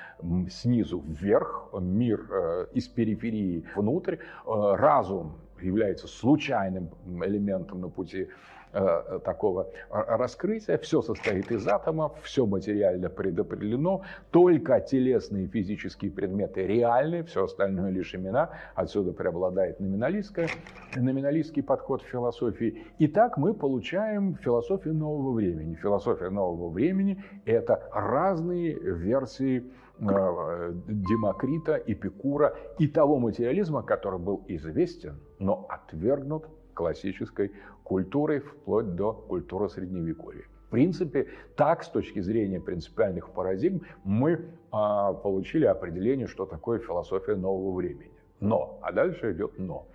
снизу 0.50 1.04
вверх, 1.08 1.70
мир 1.80 2.26
э, 2.32 2.66
из 2.74 2.88
периферии 2.88 3.66
внутрь, 3.76 4.16
э, 4.16 4.18
разум 4.46 5.34
является 5.62 6.08
случайным 6.08 6.90
элементом 7.06 7.82
на 7.82 7.90
пути 7.90 8.30
Э, 8.72 9.20
такого 9.26 9.68
раскрытия. 9.90 10.78
Все 10.78 11.02
состоит 11.02 11.52
из 11.52 11.68
атомов, 11.68 12.12
все 12.22 12.46
материально 12.46 13.10
предопределено, 13.10 14.04
только 14.30 14.80
телесные 14.80 15.48
физические 15.48 16.12
предметы 16.12 16.68
реальны, 16.68 17.24
все 17.24 17.46
остальное 17.46 17.90
лишь 17.90 18.14
имена. 18.14 18.52
Отсюда 18.76 19.12
преобладает 19.12 19.80
номиналистская, 19.80 20.50
номиналистский 20.96 21.64
подход 21.64 22.04
в 22.04 22.06
философии. 22.06 22.84
И 23.00 23.08
так 23.08 23.38
мы 23.38 23.56
получаем 23.56 24.36
философию 24.36 24.94
нового 24.94 25.34
времени. 25.34 25.74
Философия 25.74 26.30
нового 26.30 26.70
времени– 26.70 27.24
это 27.46 27.90
разные 27.92 28.78
версии 28.78 29.64
э, 30.00 30.74
Демокрита, 30.88 31.82
Эпикура 31.88 32.56
и 32.78 32.88
того 32.88 33.18
материализма, 33.18 33.82
который 33.82 34.20
был 34.20 34.44
известен, 34.48 35.20
но 35.40 35.66
отвергнут 35.70 36.46
классической 36.80 37.52
культурой 37.84 38.40
вплоть 38.40 38.96
до 38.96 39.12
культуры 39.12 39.68
Средневековья. 39.68 40.46
В 40.68 40.72
принципе, 40.72 41.28
так, 41.58 41.84
с 41.84 41.90
точки 41.90 42.22
зрения 42.22 42.62
принципиальных 42.62 43.32
парадигм, 43.32 43.82
мы 44.06 44.46
а, 44.72 45.12
получили 45.12 45.66
определение, 45.66 46.28
что 46.28 46.46
такое 46.46 46.80
философия 46.80 47.36
нового 47.36 47.76
времени. 47.76 48.14
Но, 48.40 48.80
а 48.82 48.94
дальше 48.94 49.34
идет 49.34 49.60
но. 49.60 49.88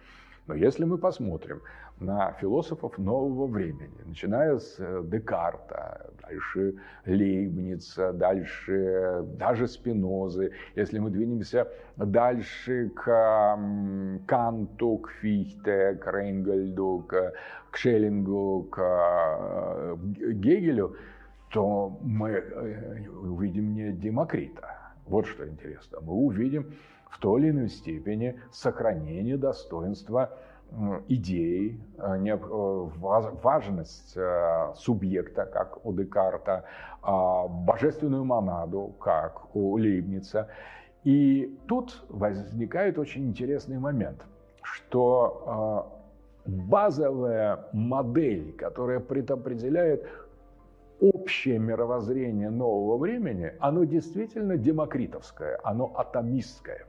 Но 0.47 0.55
если 0.55 0.85
мы 0.85 0.99
посмотрим 0.99 1.63
на 2.01 2.33
философов 2.41 2.99
нового 2.99 3.47
времени, 3.47 4.03
начиная 4.05 4.59
с 4.59 4.77
э, 4.79 5.03
Декарта, 5.05 6.11
дальше 6.23 6.75
Лейбница, 7.07 8.13
дальше 8.13 9.23
даже 9.39 9.69
Спинозы, 9.69 10.51
если 10.75 10.99
мы 10.99 11.11
двинемся 11.11 11.69
дальше 11.97 12.91
к 12.91 13.59
Канту, 14.27 14.99
к 14.99 15.11
Фихте, 15.21 15.95
к 15.95 16.13
Рейнгольду, 16.13 17.05
к, 17.09 17.33
к 17.71 17.77
Шеллингу, 17.77 18.65
к 18.71 18.81
э, 18.81 19.97
Гегелю, 20.33 20.97
то 21.51 21.97
мы 22.03 22.31
э, 22.31 23.09
увидим 23.09 23.73
не 23.73 23.93
Демокрита. 23.93 24.69
Вот 25.07 25.27
что 25.27 25.49
интересно. 25.49 25.99
Мы 26.01 26.13
увидим 26.13 26.75
в 27.11 27.19
той 27.21 27.43
или 27.43 27.51
иной 27.51 27.69
степени 27.69 28.41
сохранение 28.51 29.37
достоинства 29.37 30.37
идеи, 31.09 31.81
э, 31.99 32.27
э, 32.27 32.37
важность 33.43 34.17
э, 34.17 34.73
субъекта, 34.77 35.47
как 35.47 35.85
у 35.87 35.93
Декарта, 35.93 36.65
а, 37.03 37.47
божественную 37.47 38.25
монаду, 38.25 38.95
как 39.01 39.55
у 39.55 39.77
Лейбница. 39.77 40.49
И 41.05 41.59
тут 41.69 42.03
возникает 42.09 42.99
очень 42.99 43.29
интересный 43.29 43.79
момент, 43.79 44.25
что 44.63 46.01
базовая 46.47 47.67
модель, 47.73 48.53
которая 48.53 49.01
предопределяет 49.01 50.07
общее 51.01 51.59
мировоззрение 51.59 52.49
нового 52.49 52.97
времени, 52.97 53.53
оно 53.61 53.85
действительно 53.85 54.57
демокритовское, 54.57 55.61
оно 55.63 55.93
атомистское. 55.95 56.87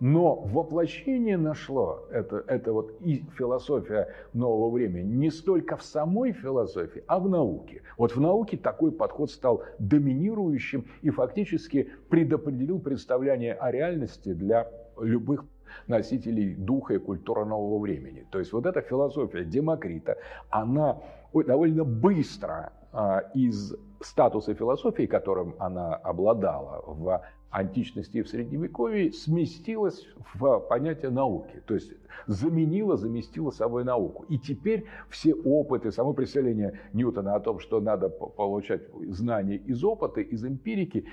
Но 0.00 0.36
воплощение 0.36 1.36
нашло, 1.36 2.06
это, 2.10 2.44
это 2.46 2.72
вот 2.72 2.92
и 3.00 3.24
философия 3.36 4.14
нового 4.32 4.70
времени, 4.70 5.12
не 5.12 5.30
столько 5.30 5.76
в 5.76 5.82
самой 5.82 6.32
философии, 6.32 7.02
а 7.08 7.18
в 7.18 7.28
науке. 7.28 7.82
Вот 7.96 8.14
в 8.14 8.20
науке 8.20 8.56
такой 8.56 8.92
подход 8.92 9.30
стал 9.30 9.64
доминирующим 9.80 10.86
и 11.02 11.10
фактически 11.10 11.90
предопределил 12.08 12.78
представление 12.78 13.54
о 13.54 13.72
реальности 13.72 14.32
для 14.32 14.70
любых 15.00 15.44
носителей 15.88 16.54
духа 16.54 16.94
и 16.94 16.98
культуры 16.98 17.44
нового 17.44 17.80
времени. 17.80 18.26
То 18.30 18.38
есть 18.38 18.52
вот 18.52 18.66
эта 18.66 18.80
философия 18.80 19.44
Демокрита, 19.44 20.16
она 20.50 21.00
довольно 21.32 21.84
быстро 21.84 22.72
а, 22.92 23.24
из 23.34 23.74
статуса 24.00 24.54
философии, 24.54 25.06
которым 25.06 25.54
она 25.58 25.94
обладала 25.94 26.82
в 26.86 27.22
античности 27.50 28.18
и 28.18 28.22
в 28.22 28.28
Средневековье 28.28 29.12
сместилась 29.12 30.06
в 30.34 30.60
понятие 30.60 31.10
науки, 31.10 31.62
то 31.66 31.74
есть 31.74 31.92
заменила, 32.26 32.96
заместила 32.96 33.50
собой 33.50 33.84
науку. 33.84 34.24
И 34.28 34.38
теперь 34.38 34.84
все 35.08 35.34
опыты, 35.34 35.90
само 35.90 36.12
представление 36.12 36.80
Ньютона 36.92 37.34
о 37.34 37.40
том, 37.40 37.58
что 37.58 37.80
надо 37.80 38.08
получать 38.08 38.82
знания 39.08 39.56
из 39.56 39.82
опыта, 39.82 40.20
из 40.20 40.44
эмпирики, 40.44 41.06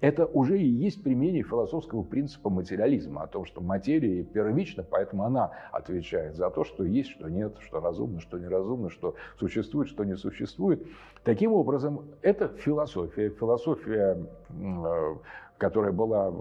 это 0.00 0.24
уже 0.24 0.58
и 0.58 0.66
есть 0.66 1.02
применение 1.02 1.42
философского 1.42 2.02
принципа 2.02 2.48
материализма, 2.48 3.22
о 3.22 3.26
том, 3.26 3.44
что 3.44 3.60
материя 3.60 4.22
первична, 4.22 4.82
поэтому 4.82 5.24
она 5.24 5.50
отвечает 5.72 6.36
за 6.36 6.48
то, 6.48 6.64
что 6.64 6.84
есть, 6.84 7.10
что 7.10 7.28
нет, 7.28 7.56
что 7.60 7.80
разумно, 7.80 8.20
что 8.20 8.38
неразумно, 8.38 8.88
что 8.88 9.14
существует, 9.38 9.88
что 9.88 10.04
не 10.04 10.16
существует. 10.16 10.86
Таким 11.22 11.52
образом, 11.52 12.06
это 12.22 12.48
философия, 12.48 13.28
философия 13.28 14.26
э, 14.48 15.16
которая 15.60 15.92
была 15.92 16.32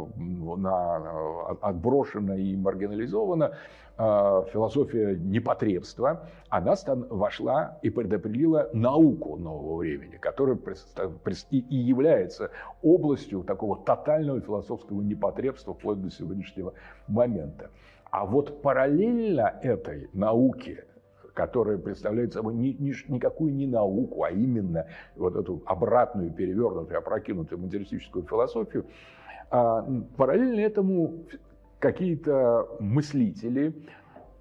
на, 0.55 1.49
отброшена 1.61 2.37
и 2.37 2.55
маргинализована, 2.55 3.51
а, 3.97 4.45
философия 4.53 5.17
непотребства, 5.17 6.29
она 6.47 6.75
вошла 7.09 7.77
и 7.81 7.89
предопределила 7.89 8.69
науку 8.71 9.35
нового 9.35 9.79
времени, 9.79 10.15
которая 10.15 10.57
и 11.51 11.75
является 11.75 12.49
областью 12.81 13.43
такого 13.43 13.77
тотального 13.83 14.39
философского 14.39 15.01
непотребства 15.01 15.73
вплоть 15.73 16.01
до 16.01 16.09
сегодняшнего 16.09 16.73
момента. 17.09 17.69
А 18.11 18.25
вот 18.25 18.61
параллельно 18.61 19.53
этой 19.61 20.09
науке 20.13 20.85
которая 21.39 21.77
представляет 21.77 22.33
собой 22.33 22.53
ни, 22.53 22.75
ни, 22.77 22.93
никакую 23.07 23.55
не 23.55 23.65
науку, 23.65 24.23
а 24.23 24.29
именно 24.29 24.87
вот 25.15 25.37
эту 25.37 25.63
обратную, 25.65 26.31
перевернутую, 26.33 26.97
опрокинутую 26.97 27.61
материалистическую 27.61 28.25
философию, 28.25 28.83
а 29.49 29.87
параллельно 30.17 30.59
этому 30.59 31.23
какие-то 31.79 32.67
мыслители 32.81 33.73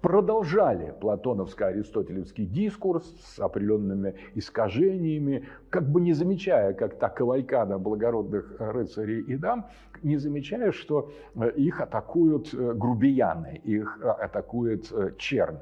продолжали 0.01 0.93
платоновско-аристотелевский 0.99 2.45
дискурс 2.45 3.05
с 3.21 3.39
определенными 3.39 4.15
искажениями, 4.35 5.47
как 5.69 5.89
бы 5.89 6.01
не 6.01 6.11
замечая, 6.11 6.73
как 6.73 6.99
та 6.99 7.07
кавалькада 7.07 7.77
благородных 7.77 8.55
рыцарей 8.59 9.21
и 9.21 9.37
дам, 9.37 9.67
не 10.03 10.17
замечая, 10.17 10.73
что 10.73 11.13
их 11.55 11.79
атакуют 11.79 12.53
э, 12.53 12.73
грубияны, 12.73 13.61
их 13.63 13.99
э, 14.01 14.09
атакует 14.09 14.91
э, 14.91 15.11
чернь 15.17 15.59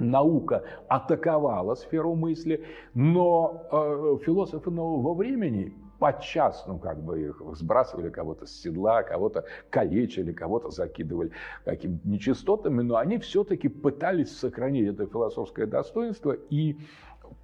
наука 0.00 0.64
атаковала 0.88 1.74
сферу 1.74 2.14
мысли, 2.14 2.64
но 2.94 3.66
э, 3.70 4.18
философы 4.24 4.70
нового 4.70 5.14
времени 5.14 5.74
подчас, 5.98 6.64
ну, 6.66 6.78
как 6.78 7.02
бы 7.02 7.20
их 7.20 7.42
сбрасывали 7.54 8.10
кого-то 8.10 8.46
с 8.46 8.52
седла, 8.52 9.02
кого-то 9.02 9.44
калечили, 9.70 10.32
кого-то 10.32 10.70
закидывали 10.70 11.32
какими-то 11.64 12.08
нечистотами, 12.08 12.82
но 12.82 12.96
они 12.96 13.18
все-таки 13.18 13.68
пытались 13.68 14.36
сохранить 14.36 14.88
это 14.88 15.06
философское 15.06 15.66
достоинство 15.66 16.32
и 16.32 16.78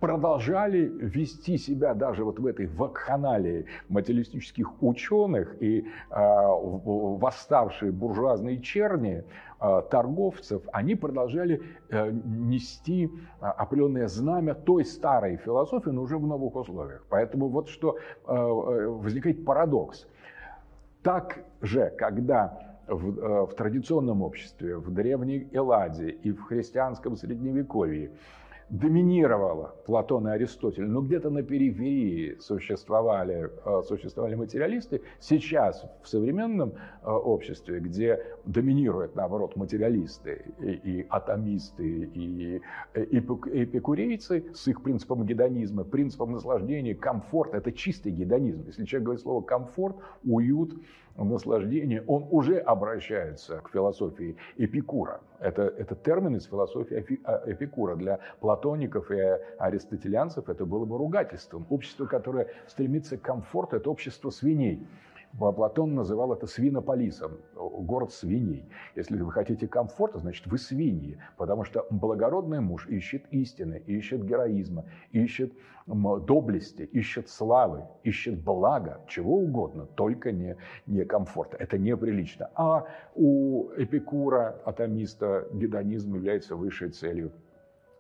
продолжали 0.01 0.81
вести 0.81 1.59
себя 1.59 1.95
даже 1.95 2.25
вот 2.25 2.39
в 2.39 2.47
этой 2.47 2.67
вакханалии 2.67 3.67
материалистических 3.89 4.83
ученых 4.83 5.61
и 5.63 5.81
э, 5.81 5.85
восставшие 6.11 7.93
буржуазные 7.93 8.61
черни 8.61 9.25
торговцев, 9.91 10.63
они 10.73 10.95
продолжали 10.95 11.63
э, 11.91 12.11
нести 12.11 13.11
определенное 13.41 14.09
знамя 14.09 14.55
той 14.55 14.85
старой 14.85 15.37
философии, 15.37 15.91
но 15.91 16.03
уже 16.03 16.19
в 16.19 16.27
новых 16.27 16.55
условиях. 16.57 17.05
Поэтому 17.09 17.49
вот 17.49 17.69
что 17.69 17.97
э, 17.97 17.99
возникает 18.27 19.45
парадокс. 19.45 20.07
Так 21.03 21.45
же, 21.61 21.93
когда 21.99 22.75
в, 22.87 23.19
э, 23.19 23.47
в 23.47 23.55
традиционном 23.55 24.23
обществе, 24.23 24.77
в 24.77 24.93
древней 24.93 25.49
Элладе 25.53 26.11
и 26.11 26.33
в 26.33 26.43
христианском 26.43 27.17
средневековье 27.17 28.11
доминировало 28.71 29.75
Платон 29.87 30.29
и 30.29 30.31
Аристотель, 30.31 30.87
но 30.87 31.03
где-то 31.03 31.31
на 31.31 31.43
периферии 31.43 32.37
существовали, 32.41 33.51
э, 33.65 33.83
существовали 33.87 34.35
материалисты. 34.35 35.03
Сейчас 35.21 35.85
в 36.03 36.09
современном 36.09 36.71
э, 37.03 37.11
обществе, 37.11 37.81
где 37.81 38.25
доминируют, 38.45 39.15
наоборот, 39.15 39.57
материалисты 39.57 40.45
и, 40.61 40.71
и 40.73 41.07
атомисты, 41.09 41.87
и, 41.87 42.61
и 42.95 43.19
эпикурейцы 43.19 44.45
с 44.55 44.69
их 44.69 44.83
принципом 44.83 45.25
гедонизма, 45.25 45.85
принципом 45.85 46.33
наслаждения, 46.33 46.95
комфорт, 46.95 47.55
это 47.55 47.73
чистый 47.73 48.13
гедонизм. 48.13 48.65
Если 48.67 48.85
человек 48.85 49.05
говорит 49.05 49.23
слово 49.23 49.43
комфорт, 49.43 49.97
уют, 50.25 50.75
наслаждение, 51.17 52.03
он 52.07 52.27
уже 52.31 52.59
обращается 52.59 53.59
к 53.59 53.71
философии 53.71 54.37
Эпикура. 54.57 55.21
Это, 55.39 55.63
это 55.63 55.95
термин 55.95 56.37
из 56.37 56.47
философии 56.47 57.21
а, 57.25 57.43
Эпикура. 57.47 57.95
Для 57.97 58.19
платоников 58.41 59.11
и 59.11 59.21
аристотелянцев 59.59 60.49
это 60.49 60.67
было 60.67 60.85
бы 60.85 60.99
ругательством. 60.99 61.67
Общество, 61.71 62.07
которое 62.07 62.49
стремится 62.67 63.17
к 63.17 63.23
комфорту, 63.23 63.77
это 63.77 63.91
общество 63.91 64.31
свиней. 64.31 64.87
Платон 65.39 65.95
называл 65.95 66.33
это 66.33 66.47
свинополисом, 66.47 67.39
город 67.55 68.13
свиней. 68.13 68.65
Если 68.95 69.21
вы 69.21 69.33
хотите 69.33 69.67
комфорта, 69.67 70.21
значит 70.21 70.47
вы 70.47 70.59
свиньи, 70.59 71.19
потому 71.37 71.65
что 71.65 71.87
благородный 71.91 72.61
муж 72.61 72.87
ищет 72.89 73.25
истины, 73.31 73.83
ищет 73.87 74.25
героизма, 74.25 74.85
ищет 75.11 75.53
доблести, 75.87 76.83
ищет 76.83 77.29
славы, 77.29 77.85
ищет 78.05 78.43
блага, 78.43 79.01
чего 79.09 79.39
угодно, 79.39 79.87
только 79.87 80.33
не, 80.33 80.57
не 80.87 81.05
комфорта. 81.05 81.57
Это 81.59 81.79
неприлично. 81.79 82.51
А 82.55 82.87
у 83.15 83.71
Эпикура, 83.77 84.57
атомиста, 84.65 85.49
гедонизм 85.53 86.15
является 86.15 86.57
высшей 86.57 86.91
целью 86.91 87.33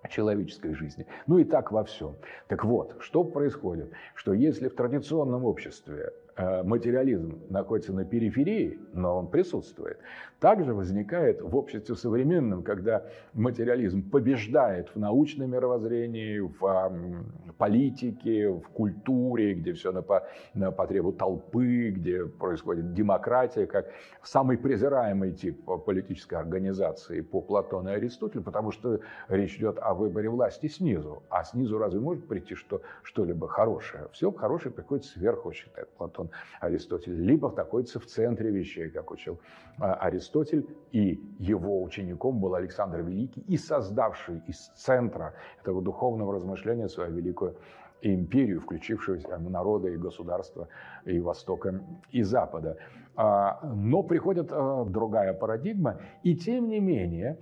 человеческой 0.09 0.75
жизни. 0.75 1.07
Ну 1.27 1.39
и 1.39 1.45
так 1.45 1.73
во 1.73 1.83
всем. 1.85 2.15
Так 2.49 2.65
вот, 2.65 2.97
что 3.01 3.25
происходит? 3.25 3.91
Что 4.15 4.33
если 4.33 4.69
в 4.69 4.75
традиционном 4.75 5.45
обществе 5.45 6.13
материализм 6.37 7.39
находится 7.49 7.93
на 7.93 8.05
периферии, 8.05 8.79
но 8.93 9.19
он 9.19 9.29
присутствует. 9.29 9.99
Также 10.41 10.75
возникает 10.75 11.41
в 11.41 11.57
обществе 11.57 11.95
современном, 11.95 12.63
когда 12.63 13.05
материализм 13.33 14.11
побеждает 14.11 14.89
в 14.95 14.99
научном 14.99 15.51
мировоззрении, 15.51 16.41
в 16.41 17.25
политике, 17.57 18.51
в 18.51 18.69
культуре, 18.69 19.55
где 19.55 19.73
все 19.73 19.93
на, 19.93 20.03
по, 20.03 20.27
на 20.55 20.71
потребу 20.71 21.13
толпы, 21.13 21.91
где 21.91 22.27
происходит 22.27 22.93
демократия, 22.95 23.67
как 23.67 23.87
самый 24.23 24.59
презираемый 24.59 25.33
тип 25.33 25.65
политической 25.87 26.35
организации 26.35 27.21
по 27.21 27.41
Платону 27.41 27.91
и 27.91 27.95
Аристотелю, 27.95 28.43
потому 28.43 28.71
что 28.73 29.01
речь 29.29 29.57
идет 29.57 29.79
о 29.81 29.95
выборе 29.95 30.29
власти 30.29 30.67
снизу. 30.67 31.23
А 31.31 31.45
снизу 31.45 31.79
разве 31.79 32.01
может 32.01 32.27
прийти 32.27 32.55
что, 32.55 32.83
что-либо 33.03 33.49
хорошее? 33.49 34.09
Все 34.13 34.31
хорошее 34.33 34.75
приходит 34.75 35.05
сверху, 35.05 35.53
считает 35.53 35.89
Платон 35.91 36.24
он, 36.25 36.31
Аристотель, 36.61 37.15
либо 37.15 37.51
находится 37.51 38.01
в 38.01 38.07
центре 38.07 38.51
вещей, 38.51 38.91
как 38.91 39.11
учил 39.11 39.39
а, 39.79 39.95
Аристотель, 39.95 40.67
и 40.93 41.21
его 41.39 41.83
учеником 41.83 42.41
был 42.41 42.55
Александр 42.55 43.01
Великий, 43.01 43.41
и 43.43 43.57
создавший 43.57 44.43
из 44.47 44.69
центра 44.77 45.35
этого 45.61 45.83
духовного 45.83 46.35
размышления 46.35 46.89
свою 46.89 47.13
великую 47.13 47.57
империю, 48.03 48.61
включившую 48.61 49.21
народы 49.51 49.95
и 49.95 49.97
государства 49.97 50.69
и 51.07 51.21
Востока, 51.21 51.81
и 52.11 52.23
Запада. 52.23 52.77
А, 53.17 53.61
но 53.63 54.03
приходит 54.03 54.49
а, 54.51 54.85
другая 54.85 55.33
парадигма, 55.33 56.01
и 56.23 56.37
тем 56.37 56.69
не 56.69 56.81
менее 56.81 57.39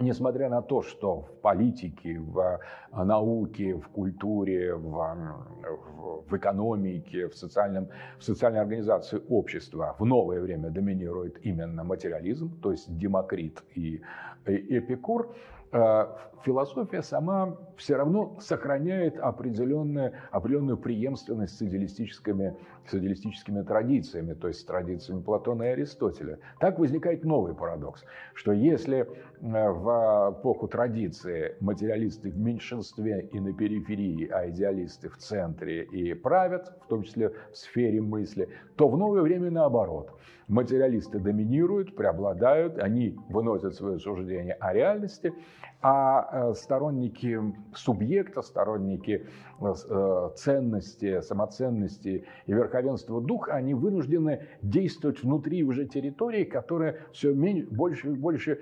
несмотря 0.00 0.48
на 0.48 0.62
то, 0.62 0.82
что 0.82 1.22
в 1.22 1.40
политике, 1.40 2.18
в 2.18 2.60
э, 2.92 3.04
науке, 3.04 3.74
в 3.74 3.88
культуре, 3.88 4.74
в, 4.74 6.24
в 6.28 6.36
экономике, 6.36 7.28
в, 7.28 7.36
социальном, 7.36 7.88
в 8.18 8.24
социальной 8.24 8.60
организации 8.60 9.20
общества 9.28 9.96
в 9.98 10.04
новое 10.04 10.40
время 10.40 10.70
доминирует 10.70 11.44
именно 11.44 11.84
материализм, 11.84 12.60
то 12.60 12.70
есть 12.72 12.96
Демокрит 12.96 13.62
и 13.74 14.02
Эпикур, 14.46 15.34
Э, 15.72 16.06
философия 16.44 17.02
сама 17.02 17.56
все 17.78 17.96
равно 17.96 18.36
сохраняет 18.40 19.18
определенную, 19.18 20.12
определенную 20.30 20.76
преемственность 20.76 21.56
с 21.56 21.62
идеалистическими, 21.62 22.54
с 22.86 22.94
идеалистическими 22.94 23.62
традициями, 23.62 24.34
то 24.34 24.48
есть 24.48 24.60
с 24.60 24.64
традициями 24.64 25.22
Платона 25.22 25.62
и 25.62 25.66
Аристотеля. 25.68 26.40
Так 26.60 26.78
возникает 26.78 27.24
новый 27.24 27.54
парадокс, 27.54 28.04
что 28.34 28.52
если 28.52 29.08
в 29.42 30.36
эпоху 30.38 30.68
традиции 30.68 31.56
материалисты 31.60 32.30
в 32.30 32.38
меньшинстве 32.38 33.28
и 33.32 33.40
на 33.40 33.52
периферии, 33.52 34.28
а 34.28 34.48
идеалисты 34.48 35.08
в 35.08 35.16
центре 35.16 35.82
и 35.82 36.14
правят, 36.14 36.72
в 36.84 36.86
том 36.86 37.02
числе 37.02 37.30
в 37.50 37.56
сфере 37.56 38.00
мысли, 38.00 38.48
то 38.76 38.88
в 38.88 38.96
новое 38.96 39.22
время 39.22 39.50
наоборот. 39.50 40.12
Материалисты 40.46 41.18
доминируют, 41.18 41.96
преобладают, 41.96 42.78
они 42.78 43.18
выносят 43.30 43.74
свое 43.74 43.98
суждение 43.98 44.54
о 44.54 44.72
реальности– 44.72 45.32
а 45.82 46.28
э, 46.50 46.54
сторонники 46.54 47.40
субъекта, 47.74 48.40
сторонники 48.42 49.26
э, 49.60 49.74
э, 49.88 50.30
ценности, 50.36 51.20
самоценности 51.20 52.24
и 52.46 52.52
верховенства 52.52 53.20
духа, 53.20 53.54
они 53.54 53.74
вынуждены 53.74 54.46
действовать 54.62 55.22
внутри 55.22 55.64
уже 55.64 55.86
территории, 55.86 56.44
которая 56.44 56.98
все 57.12 57.34
меньше, 57.34 57.68
больше 57.68 58.12
и 58.12 58.14
больше 58.14 58.60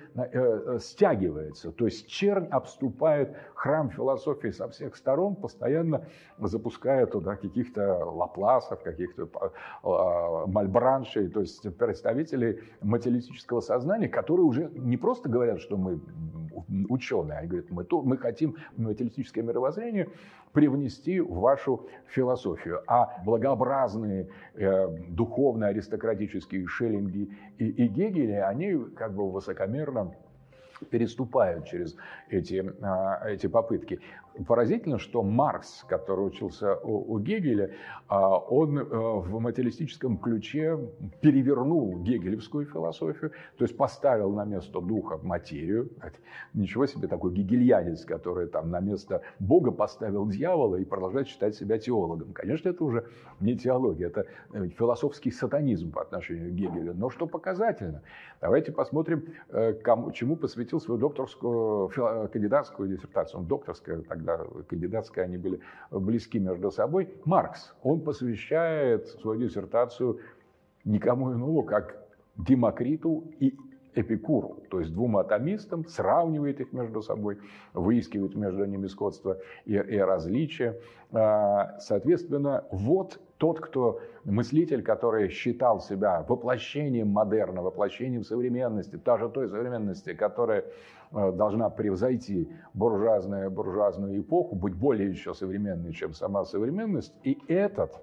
стягивается. 0.81 1.73
То 1.73 1.85
есть 1.85 2.07
чернь 2.09 2.47
обступает 2.47 3.37
храм 3.55 3.91
философии 3.91 4.49
со 4.49 4.69
всех 4.69 4.97
сторон, 4.97 5.37
постоянно 5.37 6.07
запуская 6.39 7.05
туда 7.07 7.37
каких-то 7.37 8.05
лапласов, 8.05 8.83
каких-то 8.83 9.29
мальбраншей, 10.47 11.29
то 11.29 11.41
есть 11.41 11.77
представителей 11.77 12.61
материалистического 12.81 13.61
сознания, 13.61 14.09
которые 14.09 14.47
уже 14.47 14.71
не 14.75 14.97
просто 14.97 15.29
говорят, 15.29 15.61
что 15.61 15.77
мы 15.77 16.01
ученые. 16.89 17.10
Они 17.19 17.49
говорят, 17.49 17.71
мы, 17.71 17.85
то, 17.85 18.03
мы 18.03 18.17
хотим 18.17 18.57
материалистическое 18.77 19.43
мировоззрение 19.43 20.09
привнести 20.53 21.21
в 21.21 21.39
вашу 21.39 21.89
философию. 22.09 22.83
А 22.87 23.23
благообразные 23.25 24.29
э, 24.55 24.89
духовно-аристократические 25.09 26.67
Шеллинги 26.67 27.31
и, 27.59 27.69
и 27.69 27.89
Гегели, 27.89 28.33
они 28.33 28.77
как 28.97 29.15
бы 29.15 29.31
высокомерно 29.31 30.15
переступают 30.91 31.67
через 31.67 31.97
эти, 32.29 32.73
а, 32.83 33.29
эти 33.29 33.47
попытки. 33.47 34.01
Поразительно, 34.47 34.99
что 34.99 35.23
Маркс, 35.23 35.85
который 35.89 36.27
учился 36.27 36.77
у, 36.77 37.15
у 37.15 37.19
Гегеля, 37.19 37.73
а, 38.07 38.39
он 38.39 38.79
э, 38.79 38.83
в 38.83 39.41
материалистическом 39.41 40.19
ключе 40.19 40.79
перевернул 41.21 41.97
гегелевскую 42.03 42.67
философию, 42.67 43.33
то 43.57 43.65
есть 43.65 43.77
поставил 43.77 44.33
на 44.33 44.45
место 44.45 44.81
духа 44.81 45.19
материю. 45.23 45.91
Ничего 46.55 46.87
себе 46.87 47.09
такой 47.09 47.33
гегельянец, 47.33 48.05
который 48.05 48.47
там 48.47 48.71
на 48.71 48.81
место 48.81 49.23
Бога 49.39 49.73
поставил 49.73 50.29
дьявола 50.29 50.77
и 50.77 50.85
продолжает 50.85 51.29
считать 51.29 51.57
себя 51.57 51.79
теологом. 51.79 52.33
Конечно, 52.33 52.69
это 52.69 52.85
уже 52.85 53.07
не 53.41 53.57
теология, 53.57 54.07
это 54.07 54.27
э, 54.53 54.69
философский 54.69 55.33
сатанизм 55.33 55.91
по 55.91 56.03
отношению 56.03 56.51
к 56.51 56.55
Гегелю. 56.55 56.95
Но 56.95 57.11
что 57.11 57.27
показательно? 57.27 58.03
Давайте 58.41 58.73
посмотрим, 58.73 59.25
э, 59.49 59.73
кому, 59.75 60.13
чему 60.13 60.37
посвятил 60.37 60.81
свою 60.81 61.01
докторскую, 61.01 61.89
кандидатскую 62.29 62.89
диссертацию. 62.89 63.41
Он 63.41 63.47
докторская, 63.47 64.03
тогда 64.03 64.20
когда 64.21 64.45
кандидатская 64.69 65.25
они 65.25 65.39
были 65.39 65.61
близки 65.91 66.39
между 66.39 66.71
собой, 66.71 67.13
Маркс. 67.25 67.75
Он 67.83 68.01
посвящает 68.01 69.09
свою 69.21 69.41
диссертацию 69.41 70.21
никому 70.85 71.33
иному, 71.33 71.63
как 71.63 71.97
Демокриту 72.37 73.25
и 73.39 73.57
Эпикуру, 73.95 74.63
то 74.71 74.81
есть 74.81 74.93
двум 74.93 75.17
атомистам, 75.17 75.87
сравнивает 75.87 76.61
их 76.61 76.73
между 76.73 77.03
собой, 77.03 77.39
выискивает 77.75 78.35
между 78.35 78.65
ними 78.65 78.87
сходство 78.87 79.39
и, 79.65 79.75
и 79.75 79.99
различия. 79.99 80.81
А, 81.13 81.77
соответственно, 81.81 82.65
вот 82.71 83.21
тот, 83.39 83.59
кто 83.61 84.01
мыслитель, 84.25 84.83
который 84.83 85.29
считал 85.29 85.81
себя 85.81 86.25
воплощением 86.29 87.09
модерна, 87.09 87.63
воплощением 87.63 88.23
современности, 88.23 88.97
даже 88.97 89.29
той 89.29 89.49
современности, 89.49 90.15
которая 90.15 90.67
э, 91.13 91.33
должна 91.33 91.71
превзойти 91.71 92.49
буржуазную, 92.75 93.51
буржуазную 93.51 94.21
эпоху, 94.21 94.55
быть 94.55 94.75
более 94.75 95.11
еще 95.11 95.35
современной, 95.35 95.93
чем 95.93 96.13
сама 96.13 96.45
современность, 96.45 97.15
и 97.25 97.39
этот 97.49 98.01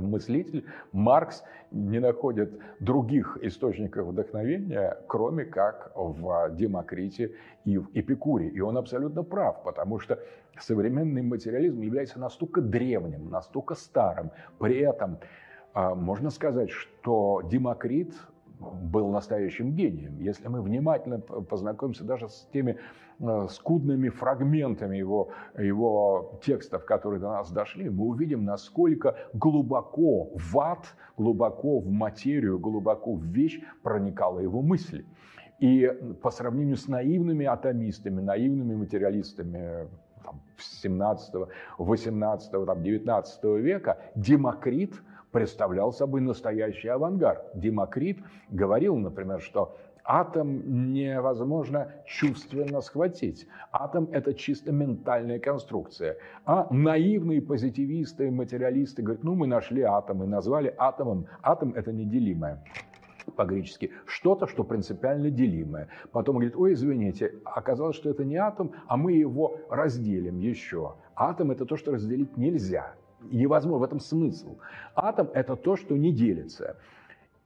мыслитель, 0.00 0.64
Маркс 0.92 1.42
не 1.70 1.98
находит 1.98 2.58
других 2.80 3.38
источников 3.42 4.08
вдохновения, 4.08 4.98
кроме 5.08 5.44
как 5.44 5.92
в 5.94 6.50
Демокрите 6.54 7.32
и 7.64 7.78
в 7.78 7.88
Эпикуре. 7.94 8.48
И 8.48 8.60
он 8.60 8.76
абсолютно 8.76 9.22
прав, 9.22 9.62
потому 9.62 9.98
что 9.98 10.18
современный 10.58 11.22
материализм 11.22 11.80
является 11.80 12.18
настолько 12.18 12.60
древним, 12.60 13.30
настолько 13.30 13.74
старым. 13.74 14.30
При 14.58 14.78
этом 14.78 15.18
а, 15.74 15.94
можно 15.94 16.30
сказать, 16.30 16.70
что 16.70 17.42
Демокрит 17.50 18.14
был 18.60 19.08
настоящим 19.10 19.74
гением. 19.74 20.18
Если 20.20 20.46
мы 20.48 20.62
внимательно 20.62 21.18
познакомимся 21.18 22.04
даже 22.04 22.28
с 22.28 22.48
теми 22.52 22.78
скудными 23.50 24.08
фрагментами 24.08 24.96
его, 24.96 25.30
его 25.58 26.40
текстов, 26.44 26.84
которые 26.84 27.20
до 27.20 27.28
нас 27.28 27.50
дошли, 27.50 27.88
мы 27.88 28.06
увидим, 28.06 28.44
насколько 28.44 29.16
глубоко 29.32 30.30
в 30.34 30.58
ад, 30.58 30.86
глубоко 31.16 31.78
в 31.78 31.90
материю, 31.90 32.58
глубоко 32.58 33.14
в 33.14 33.24
вещь 33.24 33.60
проникала 33.82 34.40
его 34.40 34.62
мысль. 34.62 35.04
И 35.60 35.88
по 36.22 36.30
сравнению 36.30 36.76
с 36.76 36.88
наивными 36.88 37.46
атомистами, 37.46 38.20
наивными 38.20 38.74
материалистами 38.74 39.88
там, 40.24 40.40
17, 40.58 41.34
18, 41.78 42.50
там, 42.50 42.82
19 42.82 43.44
века, 43.44 43.98
Демокрит– 44.14 44.94
представлял 45.32 45.92
собой 45.92 46.20
настоящий 46.20 46.88
авангард. 46.88 47.50
Демокрит 47.54 48.20
говорил, 48.50 48.96
например, 48.96 49.40
что 49.40 49.76
Атом 50.04 50.92
невозможно 50.92 51.92
чувственно 52.06 52.80
схватить. 52.80 53.46
Атом– 53.70 54.08
это 54.12 54.34
чисто 54.34 54.72
ментальная 54.72 55.38
конструкция. 55.38 56.16
А 56.44 56.66
наивные 56.70 57.40
позитивисты, 57.40 58.30
материалисты 58.30 59.02
говорят, 59.02 59.22
ну 59.22 59.34
мы 59.34 59.46
нашли 59.46 59.82
атом 59.82 60.24
и 60.24 60.26
назвали 60.26 60.74
атомом. 60.76 61.26
Атом– 61.42 61.74
это 61.76 61.92
неделимое 61.92 62.62
по-гречески, 63.36 63.92
что-то, 64.04 64.46
что 64.48 64.64
принципиально 64.64 65.30
делимое. 65.30 65.88
Потом 66.10 66.36
говорит, 66.36 66.56
ой, 66.56 66.72
извините, 66.72 67.34
оказалось, 67.44 67.96
что 67.96 68.10
это 68.10 68.24
не 68.24 68.36
атом, 68.36 68.72
а 68.88 68.96
мы 68.96 69.12
его 69.12 69.58
разделим 69.70 70.38
еще. 70.38 70.96
Атом– 71.14 71.50
это 71.52 71.64
то, 71.64 71.76
что 71.76 71.92
разделить 71.92 72.36
нельзя. 72.36 72.94
Невозможно, 73.30 73.78
в 73.78 73.84
этом 73.84 74.00
смысл. 74.00 74.58
Атом– 74.94 75.30
это 75.34 75.54
то, 75.54 75.76
что 75.76 75.96
не 75.96 76.12
делится. 76.12 76.76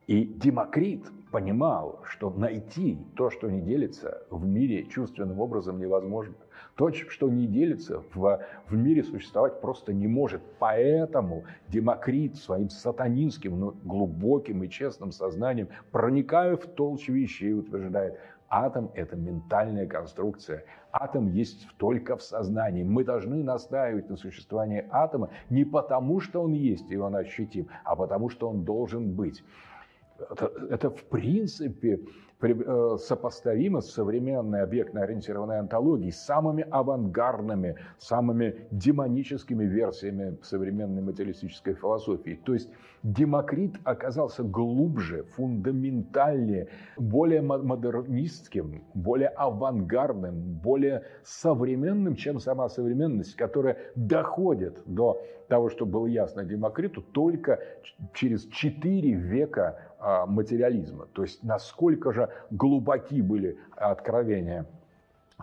И 0.07 0.23
Демокрит 0.23 1.05
понимал, 1.31 1.99
что 2.05 2.29
найти 2.29 2.97
то, 3.17 3.29
что 3.29 3.49
не 3.49 3.59
делится, 3.59 4.23
в 4.29 4.47
мире 4.47 4.85
чувственным 4.85 5.41
образом 5.41 5.79
невозможно. 5.79 6.33
То, 6.77 6.93
что 6.93 7.27
не 7.27 7.45
делится, 7.45 8.01
в, 8.13 8.39
в 8.69 8.73
мире 8.73 9.03
существовать 9.03 9.59
просто 9.59 9.91
не 9.91 10.07
может. 10.07 10.41
Поэтому 10.59 11.43
Демокрит 11.67 12.37
своим 12.37 12.69
сатанинским, 12.69 13.59
но 13.59 13.71
глубоким 13.83 14.63
и 14.63 14.69
честным 14.69 15.11
сознанием, 15.11 15.67
проникая 15.91 16.55
в 16.55 16.65
толщу 16.67 17.11
вещей, 17.11 17.53
утверждает, 17.53 18.17
атом– 18.47 18.91
это 18.95 19.17
ментальная 19.17 19.87
конструкция. 19.87 20.63
Атом 20.93 21.27
есть 21.27 21.67
только 21.75 22.15
в 22.15 22.23
сознании. 22.23 22.83
Мы 22.83 23.03
должны 23.03 23.43
настаивать 23.43 24.09
на 24.09 24.15
существовании 24.15 24.87
атома 24.89 25.31
не 25.49 25.65
потому, 25.65 26.21
что 26.21 26.41
он 26.43 26.53
есть 26.53 26.89
и 26.91 26.95
он 26.95 27.13
ощутим, 27.13 27.67
а 27.83 27.97
потому, 27.97 28.29
что 28.29 28.47
он 28.49 28.63
должен 28.63 29.13
быть. 29.13 29.43
Это, 30.19 30.51
это 30.69 30.89
в 30.89 31.03
принципе 31.05 31.99
э, 32.41 32.97
сопоставимо 32.99 33.81
с 33.81 33.91
современной 33.91 34.61
объектно-ориентированной 34.61 35.59
антологией, 35.59 36.11
с 36.11 36.23
самыми 36.23 36.65
авангардными, 36.69 37.75
самыми 37.97 38.67
демоническими 38.71 39.65
версиями 39.65 40.37
современной 40.43 41.01
материалистической 41.01 41.73
философии. 41.73 42.39
То 42.45 42.53
есть 42.53 42.69
Демокрит 43.03 43.75
оказался 43.83 44.43
глубже, 44.43 45.23
фундаментальнее, 45.35 46.67
более 46.97 47.41
модернистским, 47.41 48.83
более 48.93 49.29
авангардным, 49.29 50.59
более 50.61 51.03
современным, 51.23 52.15
чем 52.15 52.39
сама 52.39 52.69
современность, 52.69 53.35
которая 53.35 53.77
доходит 53.95 54.81
до 54.85 55.21
того, 55.47 55.69
что 55.69 55.85
было 55.85 56.07
ясно 56.07 56.43
Демокриту, 56.43 57.01
только 57.01 57.59
через 58.13 58.45
четыре 58.47 59.13
века 59.13 59.79
материализма. 59.99 61.07
То 61.13 61.23
есть 61.23 61.43
насколько 61.43 62.11
же 62.11 62.29
глубоки 62.51 63.21
были 63.21 63.57
откровения 63.75 64.65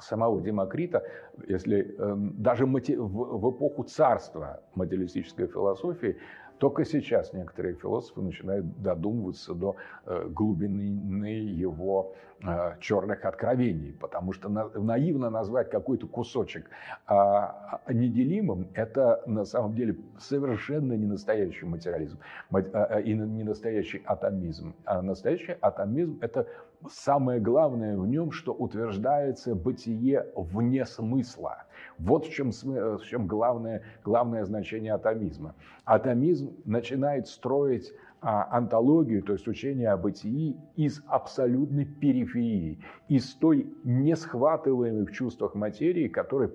самого 0.01 0.40
Демокрита, 0.40 1.05
если 1.47 1.95
э, 1.97 2.14
даже 2.17 2.67
в 2.67 3.51
эпоху 3.51 3.85
царства 3.85 4.61
материалистической 4.75 5.47
философии 5.47 6.17
только 6.59 6.85
сейчас 6.85 7.33
некоторые 7.33 7.75
философы 7.75 8.21
начинают 8.23 8.81
додумываться 8.81 9.55
до 9.55 9.77
э, 10.07 10.29
глубины 10.29 11.27
его 11.27 12.14
э, 12.43 12.75
черных 12.81 13.25
откровений, 13.25 13.93
потому 13.93 14.33
что 14.33 14.49
наивно 14.49 15.31
назвать 15.31 15.71
какой-то 15.71 16.07
кусочек 16.07 16.71
а, 17.07 17.81
а, 17.85 17.93
неделимым– 17.93 18.69
это 18.75 19.23
на 19.27 19.45
самом 19.45 19.75
деле 19.75 19.97
совершенно 20.19 20.93
не 20.95 21.07
настоящий 21.07 21.67
материализм 21.67 22.19
а, 22.53 23.01
и 23.01 23.14
не 23.14 23.45
настоящий 23.45 24.03
атомизм. 24.05 24.75
А 24.85 25.03
настоящий 25.03 25.57
атомизм– 25.61 26.19
это 26.21 26.47
самое 26.90 27.40
главное 27.40 27.97
в 27.97 28.07
нем, 28.07 28.31
что 28.31 28.53
утверждается 28.53 29.55
бытие 29.55 30.27
вне 30.37 30.85
смысла. 30.85 31.64
Вот 31.99 32.27
в 32.27 32.33
чем, 32.33 32.51
в 32.51 33.05
чем 33.05 33.27
главное, 33.27 33.83
главное 34.05 34.45
значение 34.45 34.95
атомизма. 34.95 35.55
Атомизм 35.85 36.44
начинает 36.65 37.27
строить 37.27 37.93
а, 38.21 38.49
антологию, 38.57 39.23
то 39.23 39.35
есть 39.35 39.47
учение 39.47 39.91
о 39.91 39.97
бытии, 39.97 40.57
из 40.77 41.03
абсолютной 41.07 41.85
периферии, 41.85 42.81
из 43.09 43.35
той 43.35 43.71
несхватываемой 43.85 45.05
в 45.05 45.13
чувствах 45.13 45.55
материи, 45.55 46.09
которой 46.09 46.51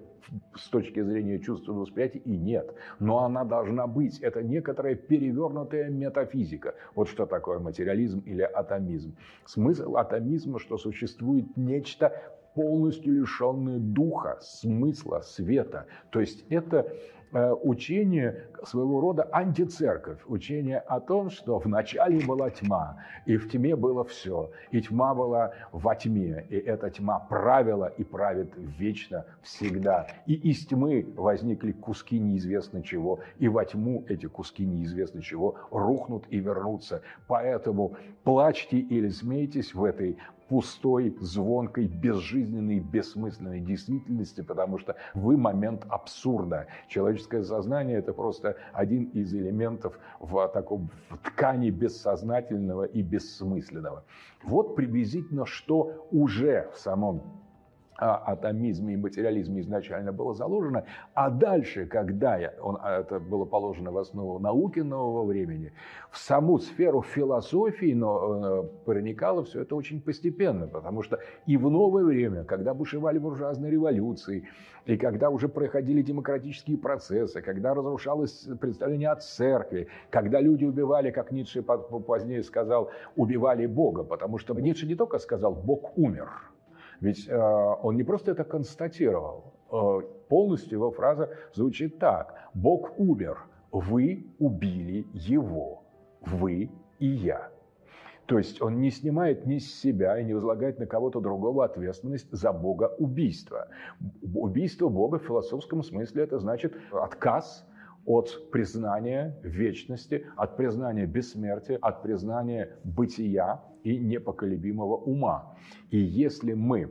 с 0.56 0.68
точки 0.70 1.02
зрения 1.02 1.40
чувственного 1.40 1.82
восприятия 1.82 2.20
и 2.20 2.38
нет. 2.38 2.74
Но 3.00 3.24
она 3.24 3.44
должна 3.44 3.88
быть. 3.88 4.20
Это 4.20 4.42
некоторая 4.42 4.96
перевернутая 4.96 5.90
метафизика. 5.90 6.76
Вот 6.96 7.08
что 7.08 7.26
такое 7.26 7.60
материализм 7.60 8.20
или 8.20 8.42
атомизм. 8.42 9.16
Смысл 9.46 9.98
атомизма, 9.98 10.60
что 10.60 10.78
существует 10.78 11.56
нечто 11.56 12.14
полностью 12.56 13.22
лишенное 13.22 13.80
духа, 13.80 14.40
смысла, 14.42 15.22
света. 15.22 15.86
То 16.10 16.20
есть 16.20 16.46
это 16.50 16.92
учение 17.32 18.48
своего 18.64 19.00
рода 19.00 19.28
антицерковь, 19.32 20.20
учение 20.28 20.80
о 20.80 21.00
том, 21.00 21.30
что 21.30 21.60
вначале 21.60 22.26
была 22.26 22.50
тьма, 22.50 22.98
и 23.26 23.38
в 23.38 23.50
тьме 23.50 23.76
было 23.76 24.04
все, 24.04 24.52
и 24.72 24.82
тьма 24.82 25.14
была 25.14 25.54
во 25.72 25.96
тьме, 25.96 26.46
и 26.50 26.56
эта 26.58 26.90
тьма 26.90 27.20
правила 27.20 27.94
и 27.98 28.04
правит 28.04 28.52
вечно, 28.56 29.26
всегда. 29.42 30.08
И 30.26 30.34
из 30.34 30.66
тьмы 30.66 31.06
возникли 31.16 31.72
куски 31.72 32.20
неизвестно 32.20 32.82
чего, 32.82 33.20
и 33.38 33.48
во 33.48 33.66
тьму 33.66 34.04
эти 34.08 34.26
куски 34.26 34.66
неизвестно 34.66 35.22
чего 35.22 35.56
рухнут 35.72 36.26
и 36.30 36.40
вернутся. 36.40 37.02
Поэтому 37.28 37.96
плачьте 38.24 38.78
или 38.78 39.10
смейтесь 39.10 39.74
в 39.74 39.84
этой 39.84 40.18
пустой, 40.50 41.16
звонкой, 41.22 41.88
безжизненной, 41.88 42.80
бессмысленной 42.80 43.60
действительности, 43.60 44.42
потому 44.42 44.80
что 44.80 44.96
вы 45.14 45.38
момент 45.38 45.86
абсурда. 45.88 46.68
Человеческое 46.88 47.44
сознание– 47.44 47.98
это 48.00 48.14
просто 48.14 48.58
один 48.74 49.04
из 49.04 49.34
элементов 49.34 50.00
в 50.20 50.48
таком 50.50 50.90
в 51.10 51.18
ткани 51.18 51.70
бессознательного 51.70 52.84
и 52.84 53.02
бессмысленного. 53.02 54.04
Вот 54.44 54.76
приблизительно 54.76 55.46
что 55.46 56.08
уже 56.12 56.70
в 56.74 56.80
самом 56.80 57.22
атомизме 58.00 58.94
и 58.94 58.98
материализме 58.98 59.62
изначально 59.62 60.12
было 60.12 60.34
заложено, 60.34 60.86
а 61.14 61.30
дальше, 61.30 61.86
когда 61.86 62.40
он, 62.62 62.78
а, 62.82 63.02
это 63.02 63.20
было 63.20 63.46
положено 63.46 63.92
в 63.92 63.98
основу 63.98 64.40
науки 64.40 64.80
нового 64.80 65.26
времени, 65.26 65.74
в 66.12 66.18
саму 66.18 66.60
сферу 66.60 67.02
философии 67.02 67.94
но, 67.94 68.64
э, 68.64 68.86
проникало 68.86 69.44
все 69.44 69.62
это 69.62 69.76
очень 69.76 70.02
постепенно, 70.02 70.68
потому 70.68 71.04
что 71.04 71.20
и 71.46 71.58
в 71.58 71.70
новое 71.70 72.04
время, 72.04 72.44
когда 72.44 72.74
бушевали 72.74 73.20
буржуазные 73.20 73.72
революции, 73.72 74.48
и 74.86 74.98
когда 74.98 75.30
уже 75.30 75.48
проходили 75.48 76.02
демократические 76.02 76.78
процессы, 76.78 77.42
когда 77.42 77.74
разрушалось 77.74 78.48
представление 78.60 79.10
о 79.10 79.18
церкви, 79.18 79.88
когда 80.10 80.40
люди 80.40 80.66
убивали, 80.66 81.12
как 81.12 81.32
Ницше 81.32 81.62
позднее 81.62 82.44
сказал, 82.44 82.90
убивали 83.16 83.66
Бога, 83.66 84.04
потому 84.04 84.38
что 84.38 84.54
Ницше 84.54 84.88
не 84.88 84.96
только 84.96 85.20
сказал 85.20 85.54
«Бог 85.54 85.98
умер», 85.98 86.30
ведь 87.02 87.28
э, 87.28 87.38
он 87.38 87.96
не 87.96 88.04
просто 88.04 88.32
это 88.32 88.44
констатировал. 88.44 89.54
Э, 89.72 90.02
полностью 90.28 90.78
его 90.80 90.92
фраза 90.92 91.30
звучит 91.54 92.00
так. 92.00 92.36
Бог 92.54 93.00
умер, 93.00 93.40
вы 93.72 94.28
убили 94.40 95.06
его, 95.14 95.84
вы 96.22 96.70
и 97.00 97.08
я. 97.08 97.50
То 98.26 98.38
есть 98.38 98.62
он 98.62 98.80
не 98.80 98.92
снимает 98.92 99.48
ни 99.48 99.58
с 99.58 99.82
себя 99.82 100.20
и 100.20 100.24
не 100.24 100.36
возлагает 100.36 100.78
на 100.78 100.86
кого-то 100.86 101.20
другого 101.20 101.66
ответственность 101.66 102.32
за 102.32 102.54
Бога 102.54 102.94
убийство. 103.00 103.70
Убийство 104.22 104.88
Бога 104.90 105.18
в 105.18 105.24
философском 105.24 105.82
смысле 105.82 106.24
это 106.24 106.38
значит 106.38 106.76
отказ 106.92 107.66
от 108.06 108.52
признания 108.52 109.36
вечности, 109.44 110.28
от 110.36 110.58
признания 110.58 111.08
бессмертия, 111.08 111.80
от 111.82 112.04
признания 112.04 112.78
бытия 112.84 113.64
и 113.84 113.98
непоколебимого 113.98 114.96
ума. 114.96 115.56
И 115.90 115.98
если 115.98 116.54
мы 116.54 116.90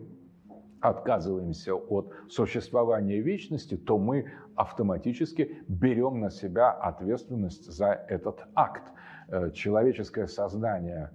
отказываемся 0.80 1.74
от 1.74 2.12
существования 2.28 3.20
вечности, 3.20 3.76
то 3.76 3.98
мы 3.98 4.30
автоматически 4.54 5.58
берем 5.68 6.20
на 6.20 6.30
себя 6.30 6.70
ответственность 6.70 7.70
за 7.70 7.92
этот 8.08 8.40
акт. 8.54 8.92
Э, 9.28 9.50
человеческое 9.50 10.26
сознание 10.26 11.10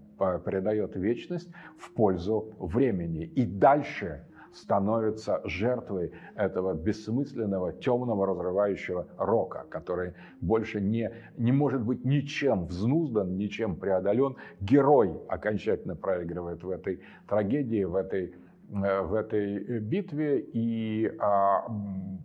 придает 0.45 0.95
вечность 0.95 1.49
в 1.77 1.93
пользу 1.93 2.53
времени. 2.59 3.25
И 3.25 3.45
дальше 3.45 4.25
становится 4.53 5.41
жертвой 5.43 6.11
этого 6.35 6.73
бессмысленного, 6.73 7.73
темного, 7.73 8.27
разрывающего 8.27 9.07
рока, 9.17 9.65
который 9.69 10.13
больше 10.41 10.79
не, 10.81 11.11
не 11.37 11.51
может 11.51 11.81
быть 11.81 12.05
ничем 12.05 12.65
взнуздан, 12.65 13.37
ничем 13.37 13.75
преодолен. 13.75 14.35
Герой 14.59 15.19
окончательно 15.27 15.95
проигрывает 15.95 16.63
в 16.63 16.69
этой 16.69 17.01
трагедии, 17.27 17.83
в 17.83 17.95
этой 17.95 18.35
э, 18.71 19.01
в 19.01 19.13
этой 19.13 19.79
битве, 19.79 20.39
и 20.39 21.11
а, 21.19 21.65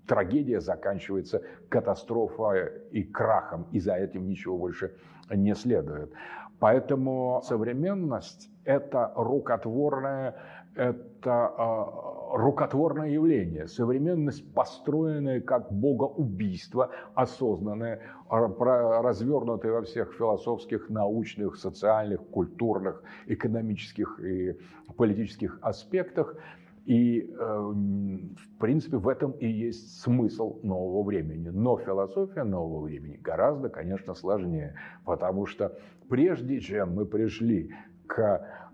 трагедия 0.07 0.61
заканчивается 0.61 1.43
катастрофой 1.69 2.71
и 2.91 3.03
крахом, 3.03 3.67
и 3.73 3.81
за 3.81 3.95
этим 3.95 4.27
ничего 4.27 4.57
больше 4.57 4.95
не 5.31 5.55
следует. 5.55 6.13
Поэтому 6.59 7.41
современность– 7.45 8.51
это 8.65 9.13
рукотворное, 9.15 10.35
это 10.75 11.53
э, 11.59 12.18
рукотворное 12.33 13.11
явление. 13.11 13.67
Современность, 13.69 14.53
построенная 14.55 15.41
как 15.41 15.73
богоубийство, 15.73 16.91
осознанное, 17.15 18.01
развернутое 18.31 19.73
во 19.73 19.83
всех 19.83 20.15
философских, 20.15 20.89
научных, 20.91 21.57
социальных, 21.57 22.21
культурных, 22.29 23.03
экономических 23.27 24.21
и 24.21 24.57
политических 24.97 25.59
аспектах– 25.63 26.37
и, 26.89 27.21
э, 27.21 27.35
в 27.37 28.59
принципе, 28.59 28.97
в 28.97 29.09
этом 29.09 29.33
и 29.33 29.47
есть 29.47 30.01
смысл 30.01 30.59
нового 30.63 31.03
времени. 31.03 31.51
Но 31.51 31.77
философия 31.77 32.45
нового 32.45 32.87
времени 32.87 33.21
гораздо, 33.23 33.69
конечно, 33.69 34.15
сложнее, 34.15 34.75
потому 35.05 35.45
что 35.45 35.79
прежде 36.09 36.61
чем 36.61 36.95
мы 36.95 37.05
пришли 37.05 37.75
к 38.07 38.68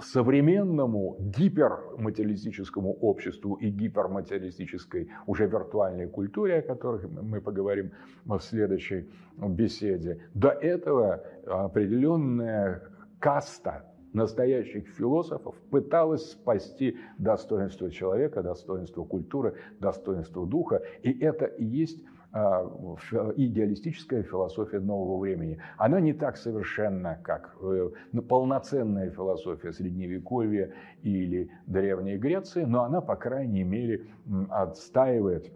современному 0.00 1.16
гиперматериалистическому 1.20 2.92
обществу 2.94 3.54
и 3.54 3.70
гиперматериалистической 3.70 5.10
уже 5.26 5.46
виртуальной 5.46 6.08
культуре, 6.08 6.58
о 6.58 6.62
которой 6.62 7.06
мы 7.06 7.40
поговорим 7.40 7.92
в 8.24 8.38
следующей 8.40 9.08
беседе, 9.36 10.20
до 10.34 10.50
этого 10.50 11.22
определенная 11.46 12.82
каста 13.20 13.84
настоящих 14.12 14.88
философов 14.88 15.54
пыталась 15.70 16.30
спасти 16.32 16.96
достоинство 17.18 17.90
человека, 17.90 18.42
достоинство 18.42 19.04
культуры, 19.04 19.54
достоинство 19.80 20.46
духа. 20.46 20.82
И 21.02 21.18
это 21.20 21.44
и 21.44 21.64
есть 21.64 22.02
а, 22.02 22.17
идеалистическая 22.32 24.22
философия 24.22 24.80
нового 24.80 25.18
времени. 25.18 25.58
Она 25.78 25.98
не 26.00 26.12
так 26.12 26.36
совершенна, 26.36 27.18
как 27.22 27.56
э, 27.60 27.90
ну, 28.12 28.22
полноценная 28.22 29.10
философия 29.10 29.72
Средневековья 29.72 30.72
или 31.02 31.50
Древней 31.66 32.18
Греции, 32.18 32.64
но 32.64 32.84
она, 32.84 33.00
по 33.00 33.16
крайней 33.16 33.64
мере, 33.64 34.06
отстаивает 34.50 35.50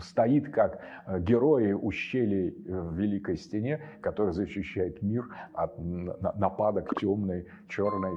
стоит 0.00 0.52
как 0.52 0.80
э, 1.06 1.20
герои 1.20 1.72
ущелий 1.72 2.50
э, 2.50 2.80
в 2.80 2.94
Великой 2.94 3.36
Стене, 3.36 3.80
который 4.00 4.32
защищает 4.32 5.02
мир 5.02 5.24
от 5.54 5.76
нападок 5.78 6.94
темной, 6.98 7.46
черной 7.68 8.12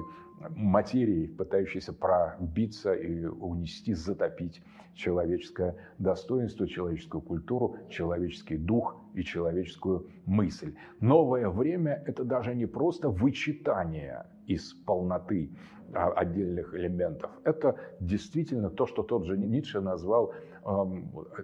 материи, 0.50 1.26
пытающейся 1.26 1.92
пробиться 1.92 2.92
и 2.94 3.24
унести, 3.24 3.94
затопить 3.94 4.62
человеческое 4.94 5.76
достоинство, 5.98 6.66
человеческую 6.66 7.22
культуру, 7.22 7.76
человеческий 7.88 8.56
дух 8.56 8.96
и 9.14 9.22
человеческую 9.22 10.06
мысль. 10.24 10.74
Новое 11.00 11.48
время– 11.48 12.02
это 12.06 12.24
даже 12.24 12.54
не 12.54 12.66
просто 12.66 13.08
вычитание 13.08 14.26
из 14.46 14.72
полноты 14.72 15.50
а, 15.94 16.10
отдельных 16.12 16.74
элементов. 16.74 17.30
Это 17.44 17.76
действительно 18.00 18.70
то, 18.70 18.86
что 18.86 19.02
тот 19.02 19.24
же 19.24 19.36
Ницше 19.36 19.80
назвал 19.80 20.32
э, 20.32 20.55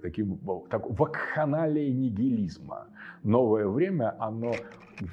таким 0.02 0.38
так, 0.68 0.82
вакханалией 0.98 1.92
нигилизма. 1.92 2.88
Новое 3.22 3.68
время, 3.68 4.16
оно 4.18 4.52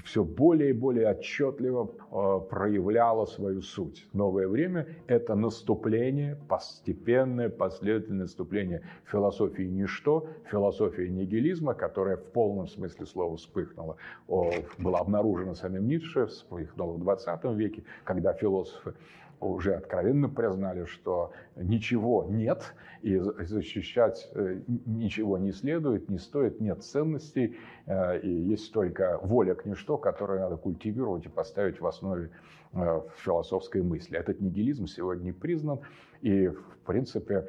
все 0.03 0.23
более 0.23 0.71
и 0.71 0.73
более 0.73 1.09
отчетливо 1.09 1.89
э, 2.11 2.49
проявляло 2.49 3.25
свою 3.25 3.61
суть. 3.61 4.07
Новое 4.13 4.47
время– 4.47 4.87
это 5.07 5.35
наступление, 5.35 6.37
постепенное, 6.47 7.49
последовательное 7.49 8.21
наступление 8.21 8.81
философии 9.05 9.63
ничто, 9.63 10.27
философии 10.51 11.07
нигилизма, 11.07 11.73
которая 11.73 12.17
в 12.17 12.23
полном 12.23 12.67
смысле 12.67 13.05
слова 13.05 13.37
вспыхнула, 13.37 13.97
была 14.27 14.99
обнаружена 14.99 15.55
самим 15.55 15.87
Ницше, 15.87 16.25
вспыхнула 16.25 16.93
в 16.93 16.99
20 16.99 17.43
веке, 17.55 17.83
когда 18.03 18.33
философы 18.33 18.93
уже 19.39 19.73
откровенно 19.73 20.29
признали, 20.29 20.85
что 20.85 21.31
ничего 21.55 22.25
нет, 22.29 22.73
и 23.01 23.17
защищать 23.17 24.29
э, 24.35 24.61
ничего 24.85 25.37
не 25.37 25.51
следует, 25.51 26.09
не 26.09 26.17
стоит, 26.17 26.59
нет 26.59 26.83
ценностей, 26.83 27.57
э, 27.85 28.19
и 28.19 28.29
есть 28.29 28.73
только 28.73 29.19
воля 29.21 29.55
к 29.55 29.65
ничто, 29.65 29.97
которую 29.97 30.41
надо 30.41 30.57
культивировать 30.57 31.25
и 31.25 31.29
поставить 31.29 31.79
в 31.79 31.87
основе 31.87 32.31
э, 32.73 33.01
философской 33.17 33.81
мысли. 33.81 34.17
Этот 34.17 34.41
нигилизм 34.41 34.87
сегодня 34.87 35.33
признан, 35.33 35.79
и, 36.21 36.47
в 36.47 36.77
принципе, 36.85 37.47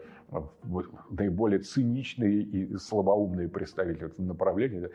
наиболее 1.11 1.59
циничные 1.59 2.43
и 2.43 2.77
слабоумные 2.77 3.49
представители 3.49 4.07
этого 4.07 4.25
направления, 4.25 4.91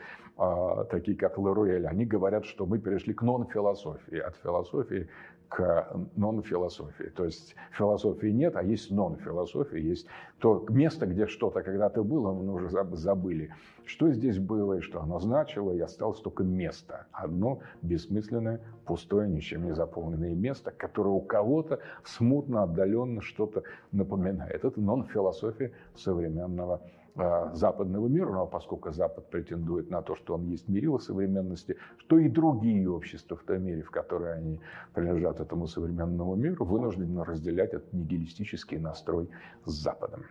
такие 0.89 1.17
как 1.17 1.37
Ларуэль, 1.37 1.85
они 1.85 2.05
говорят, 2.05 2.45
что 2.45 2.65
мы 2.65 2.79
перешли 2.79 3.13
к 3.13 3.21
нон-философии, 3.21 4.17
от 4.17 4.37
философии 4.37 5.09
к 5.49 5.87
нон-философии. 6.15 7.11
То 7.15 7.25
есть 7.25 7.55
философии 7.71 8.27
нет, 8.27 8.55
а 8.55 8.63
есть 8.63 8.91
нон-философия, 8.91 9.81
есть 9.81 10.07
то 10.39 10.65
место, 10.69 11.05
где 11.05 11.27
что-то 11.27 11.61
когда-то 11.61 12.03
было, 12.03 12.31
мы 12.31 12.53
уже 12.53 12.69
забыли, 12.69 13.53
что 13.85 14.11
здесь 14.11 14.39
было 14.39 14.77
и 14.77 14.81
что 14.81 15.01
оно 15.01 15.19
значило, 15.19 15.71
и 15.71 15.79
осталось 15.79 16.19
только 16.19 16.43
место. 16.43 17.07
Одно 17.11 17.59
бессмысленное, 17.81 18.61
пустое, 18.85 19.29
ничем 19.29 19.65
не 19.65 19.75
заполненное 19.75 20.35
место, 20.35 20.71
которое 20.71 21.11
у 21.11 21.21
кого-то 21.21 21.79
смутно, 22.03 22.63
отдаленно 22.63 23.21
что-то 23.21 23.63
напоминает. 23.91 24.65
Это 24.65 24.79
нон-философия 24.79 25.71
современного 25.95 26.81
западного 27.15 28.07
мира, 28.07 28.31
но 28.31 28.45
поскольку 28.45 28.91
Запад 28.91 29.29
претендует 29.29 29.89
на 29.89 30.01
то, 30.01 30.15
что 30.15 30.35
он 30.35 30.45
есть 30.45 30.67
мерило 30.67 30.97
современности, 30.97 31.77
что 31.97 32.17
и 32.17 32.27
другие 32.27 32.89
общества 32.89 33.37
в 33.37 33.43
той 33.43 33.59
мере, 33.59 33.83
в 33.83 33.91
которой 33.91 34.35
они 34.37 34.59
принадлежат 34.93 35.39
этому 35.39 35.67
современному 35.67 36.35
миру, 36.35 36.65
вынуждены 36.65 37.23
разделять 37.23 37.73
этот 37.73 37.93
нигилистический 37.93 38.77
настрой 38.77 39.29
с 39.63 39.71
Западом. 39.71 40.25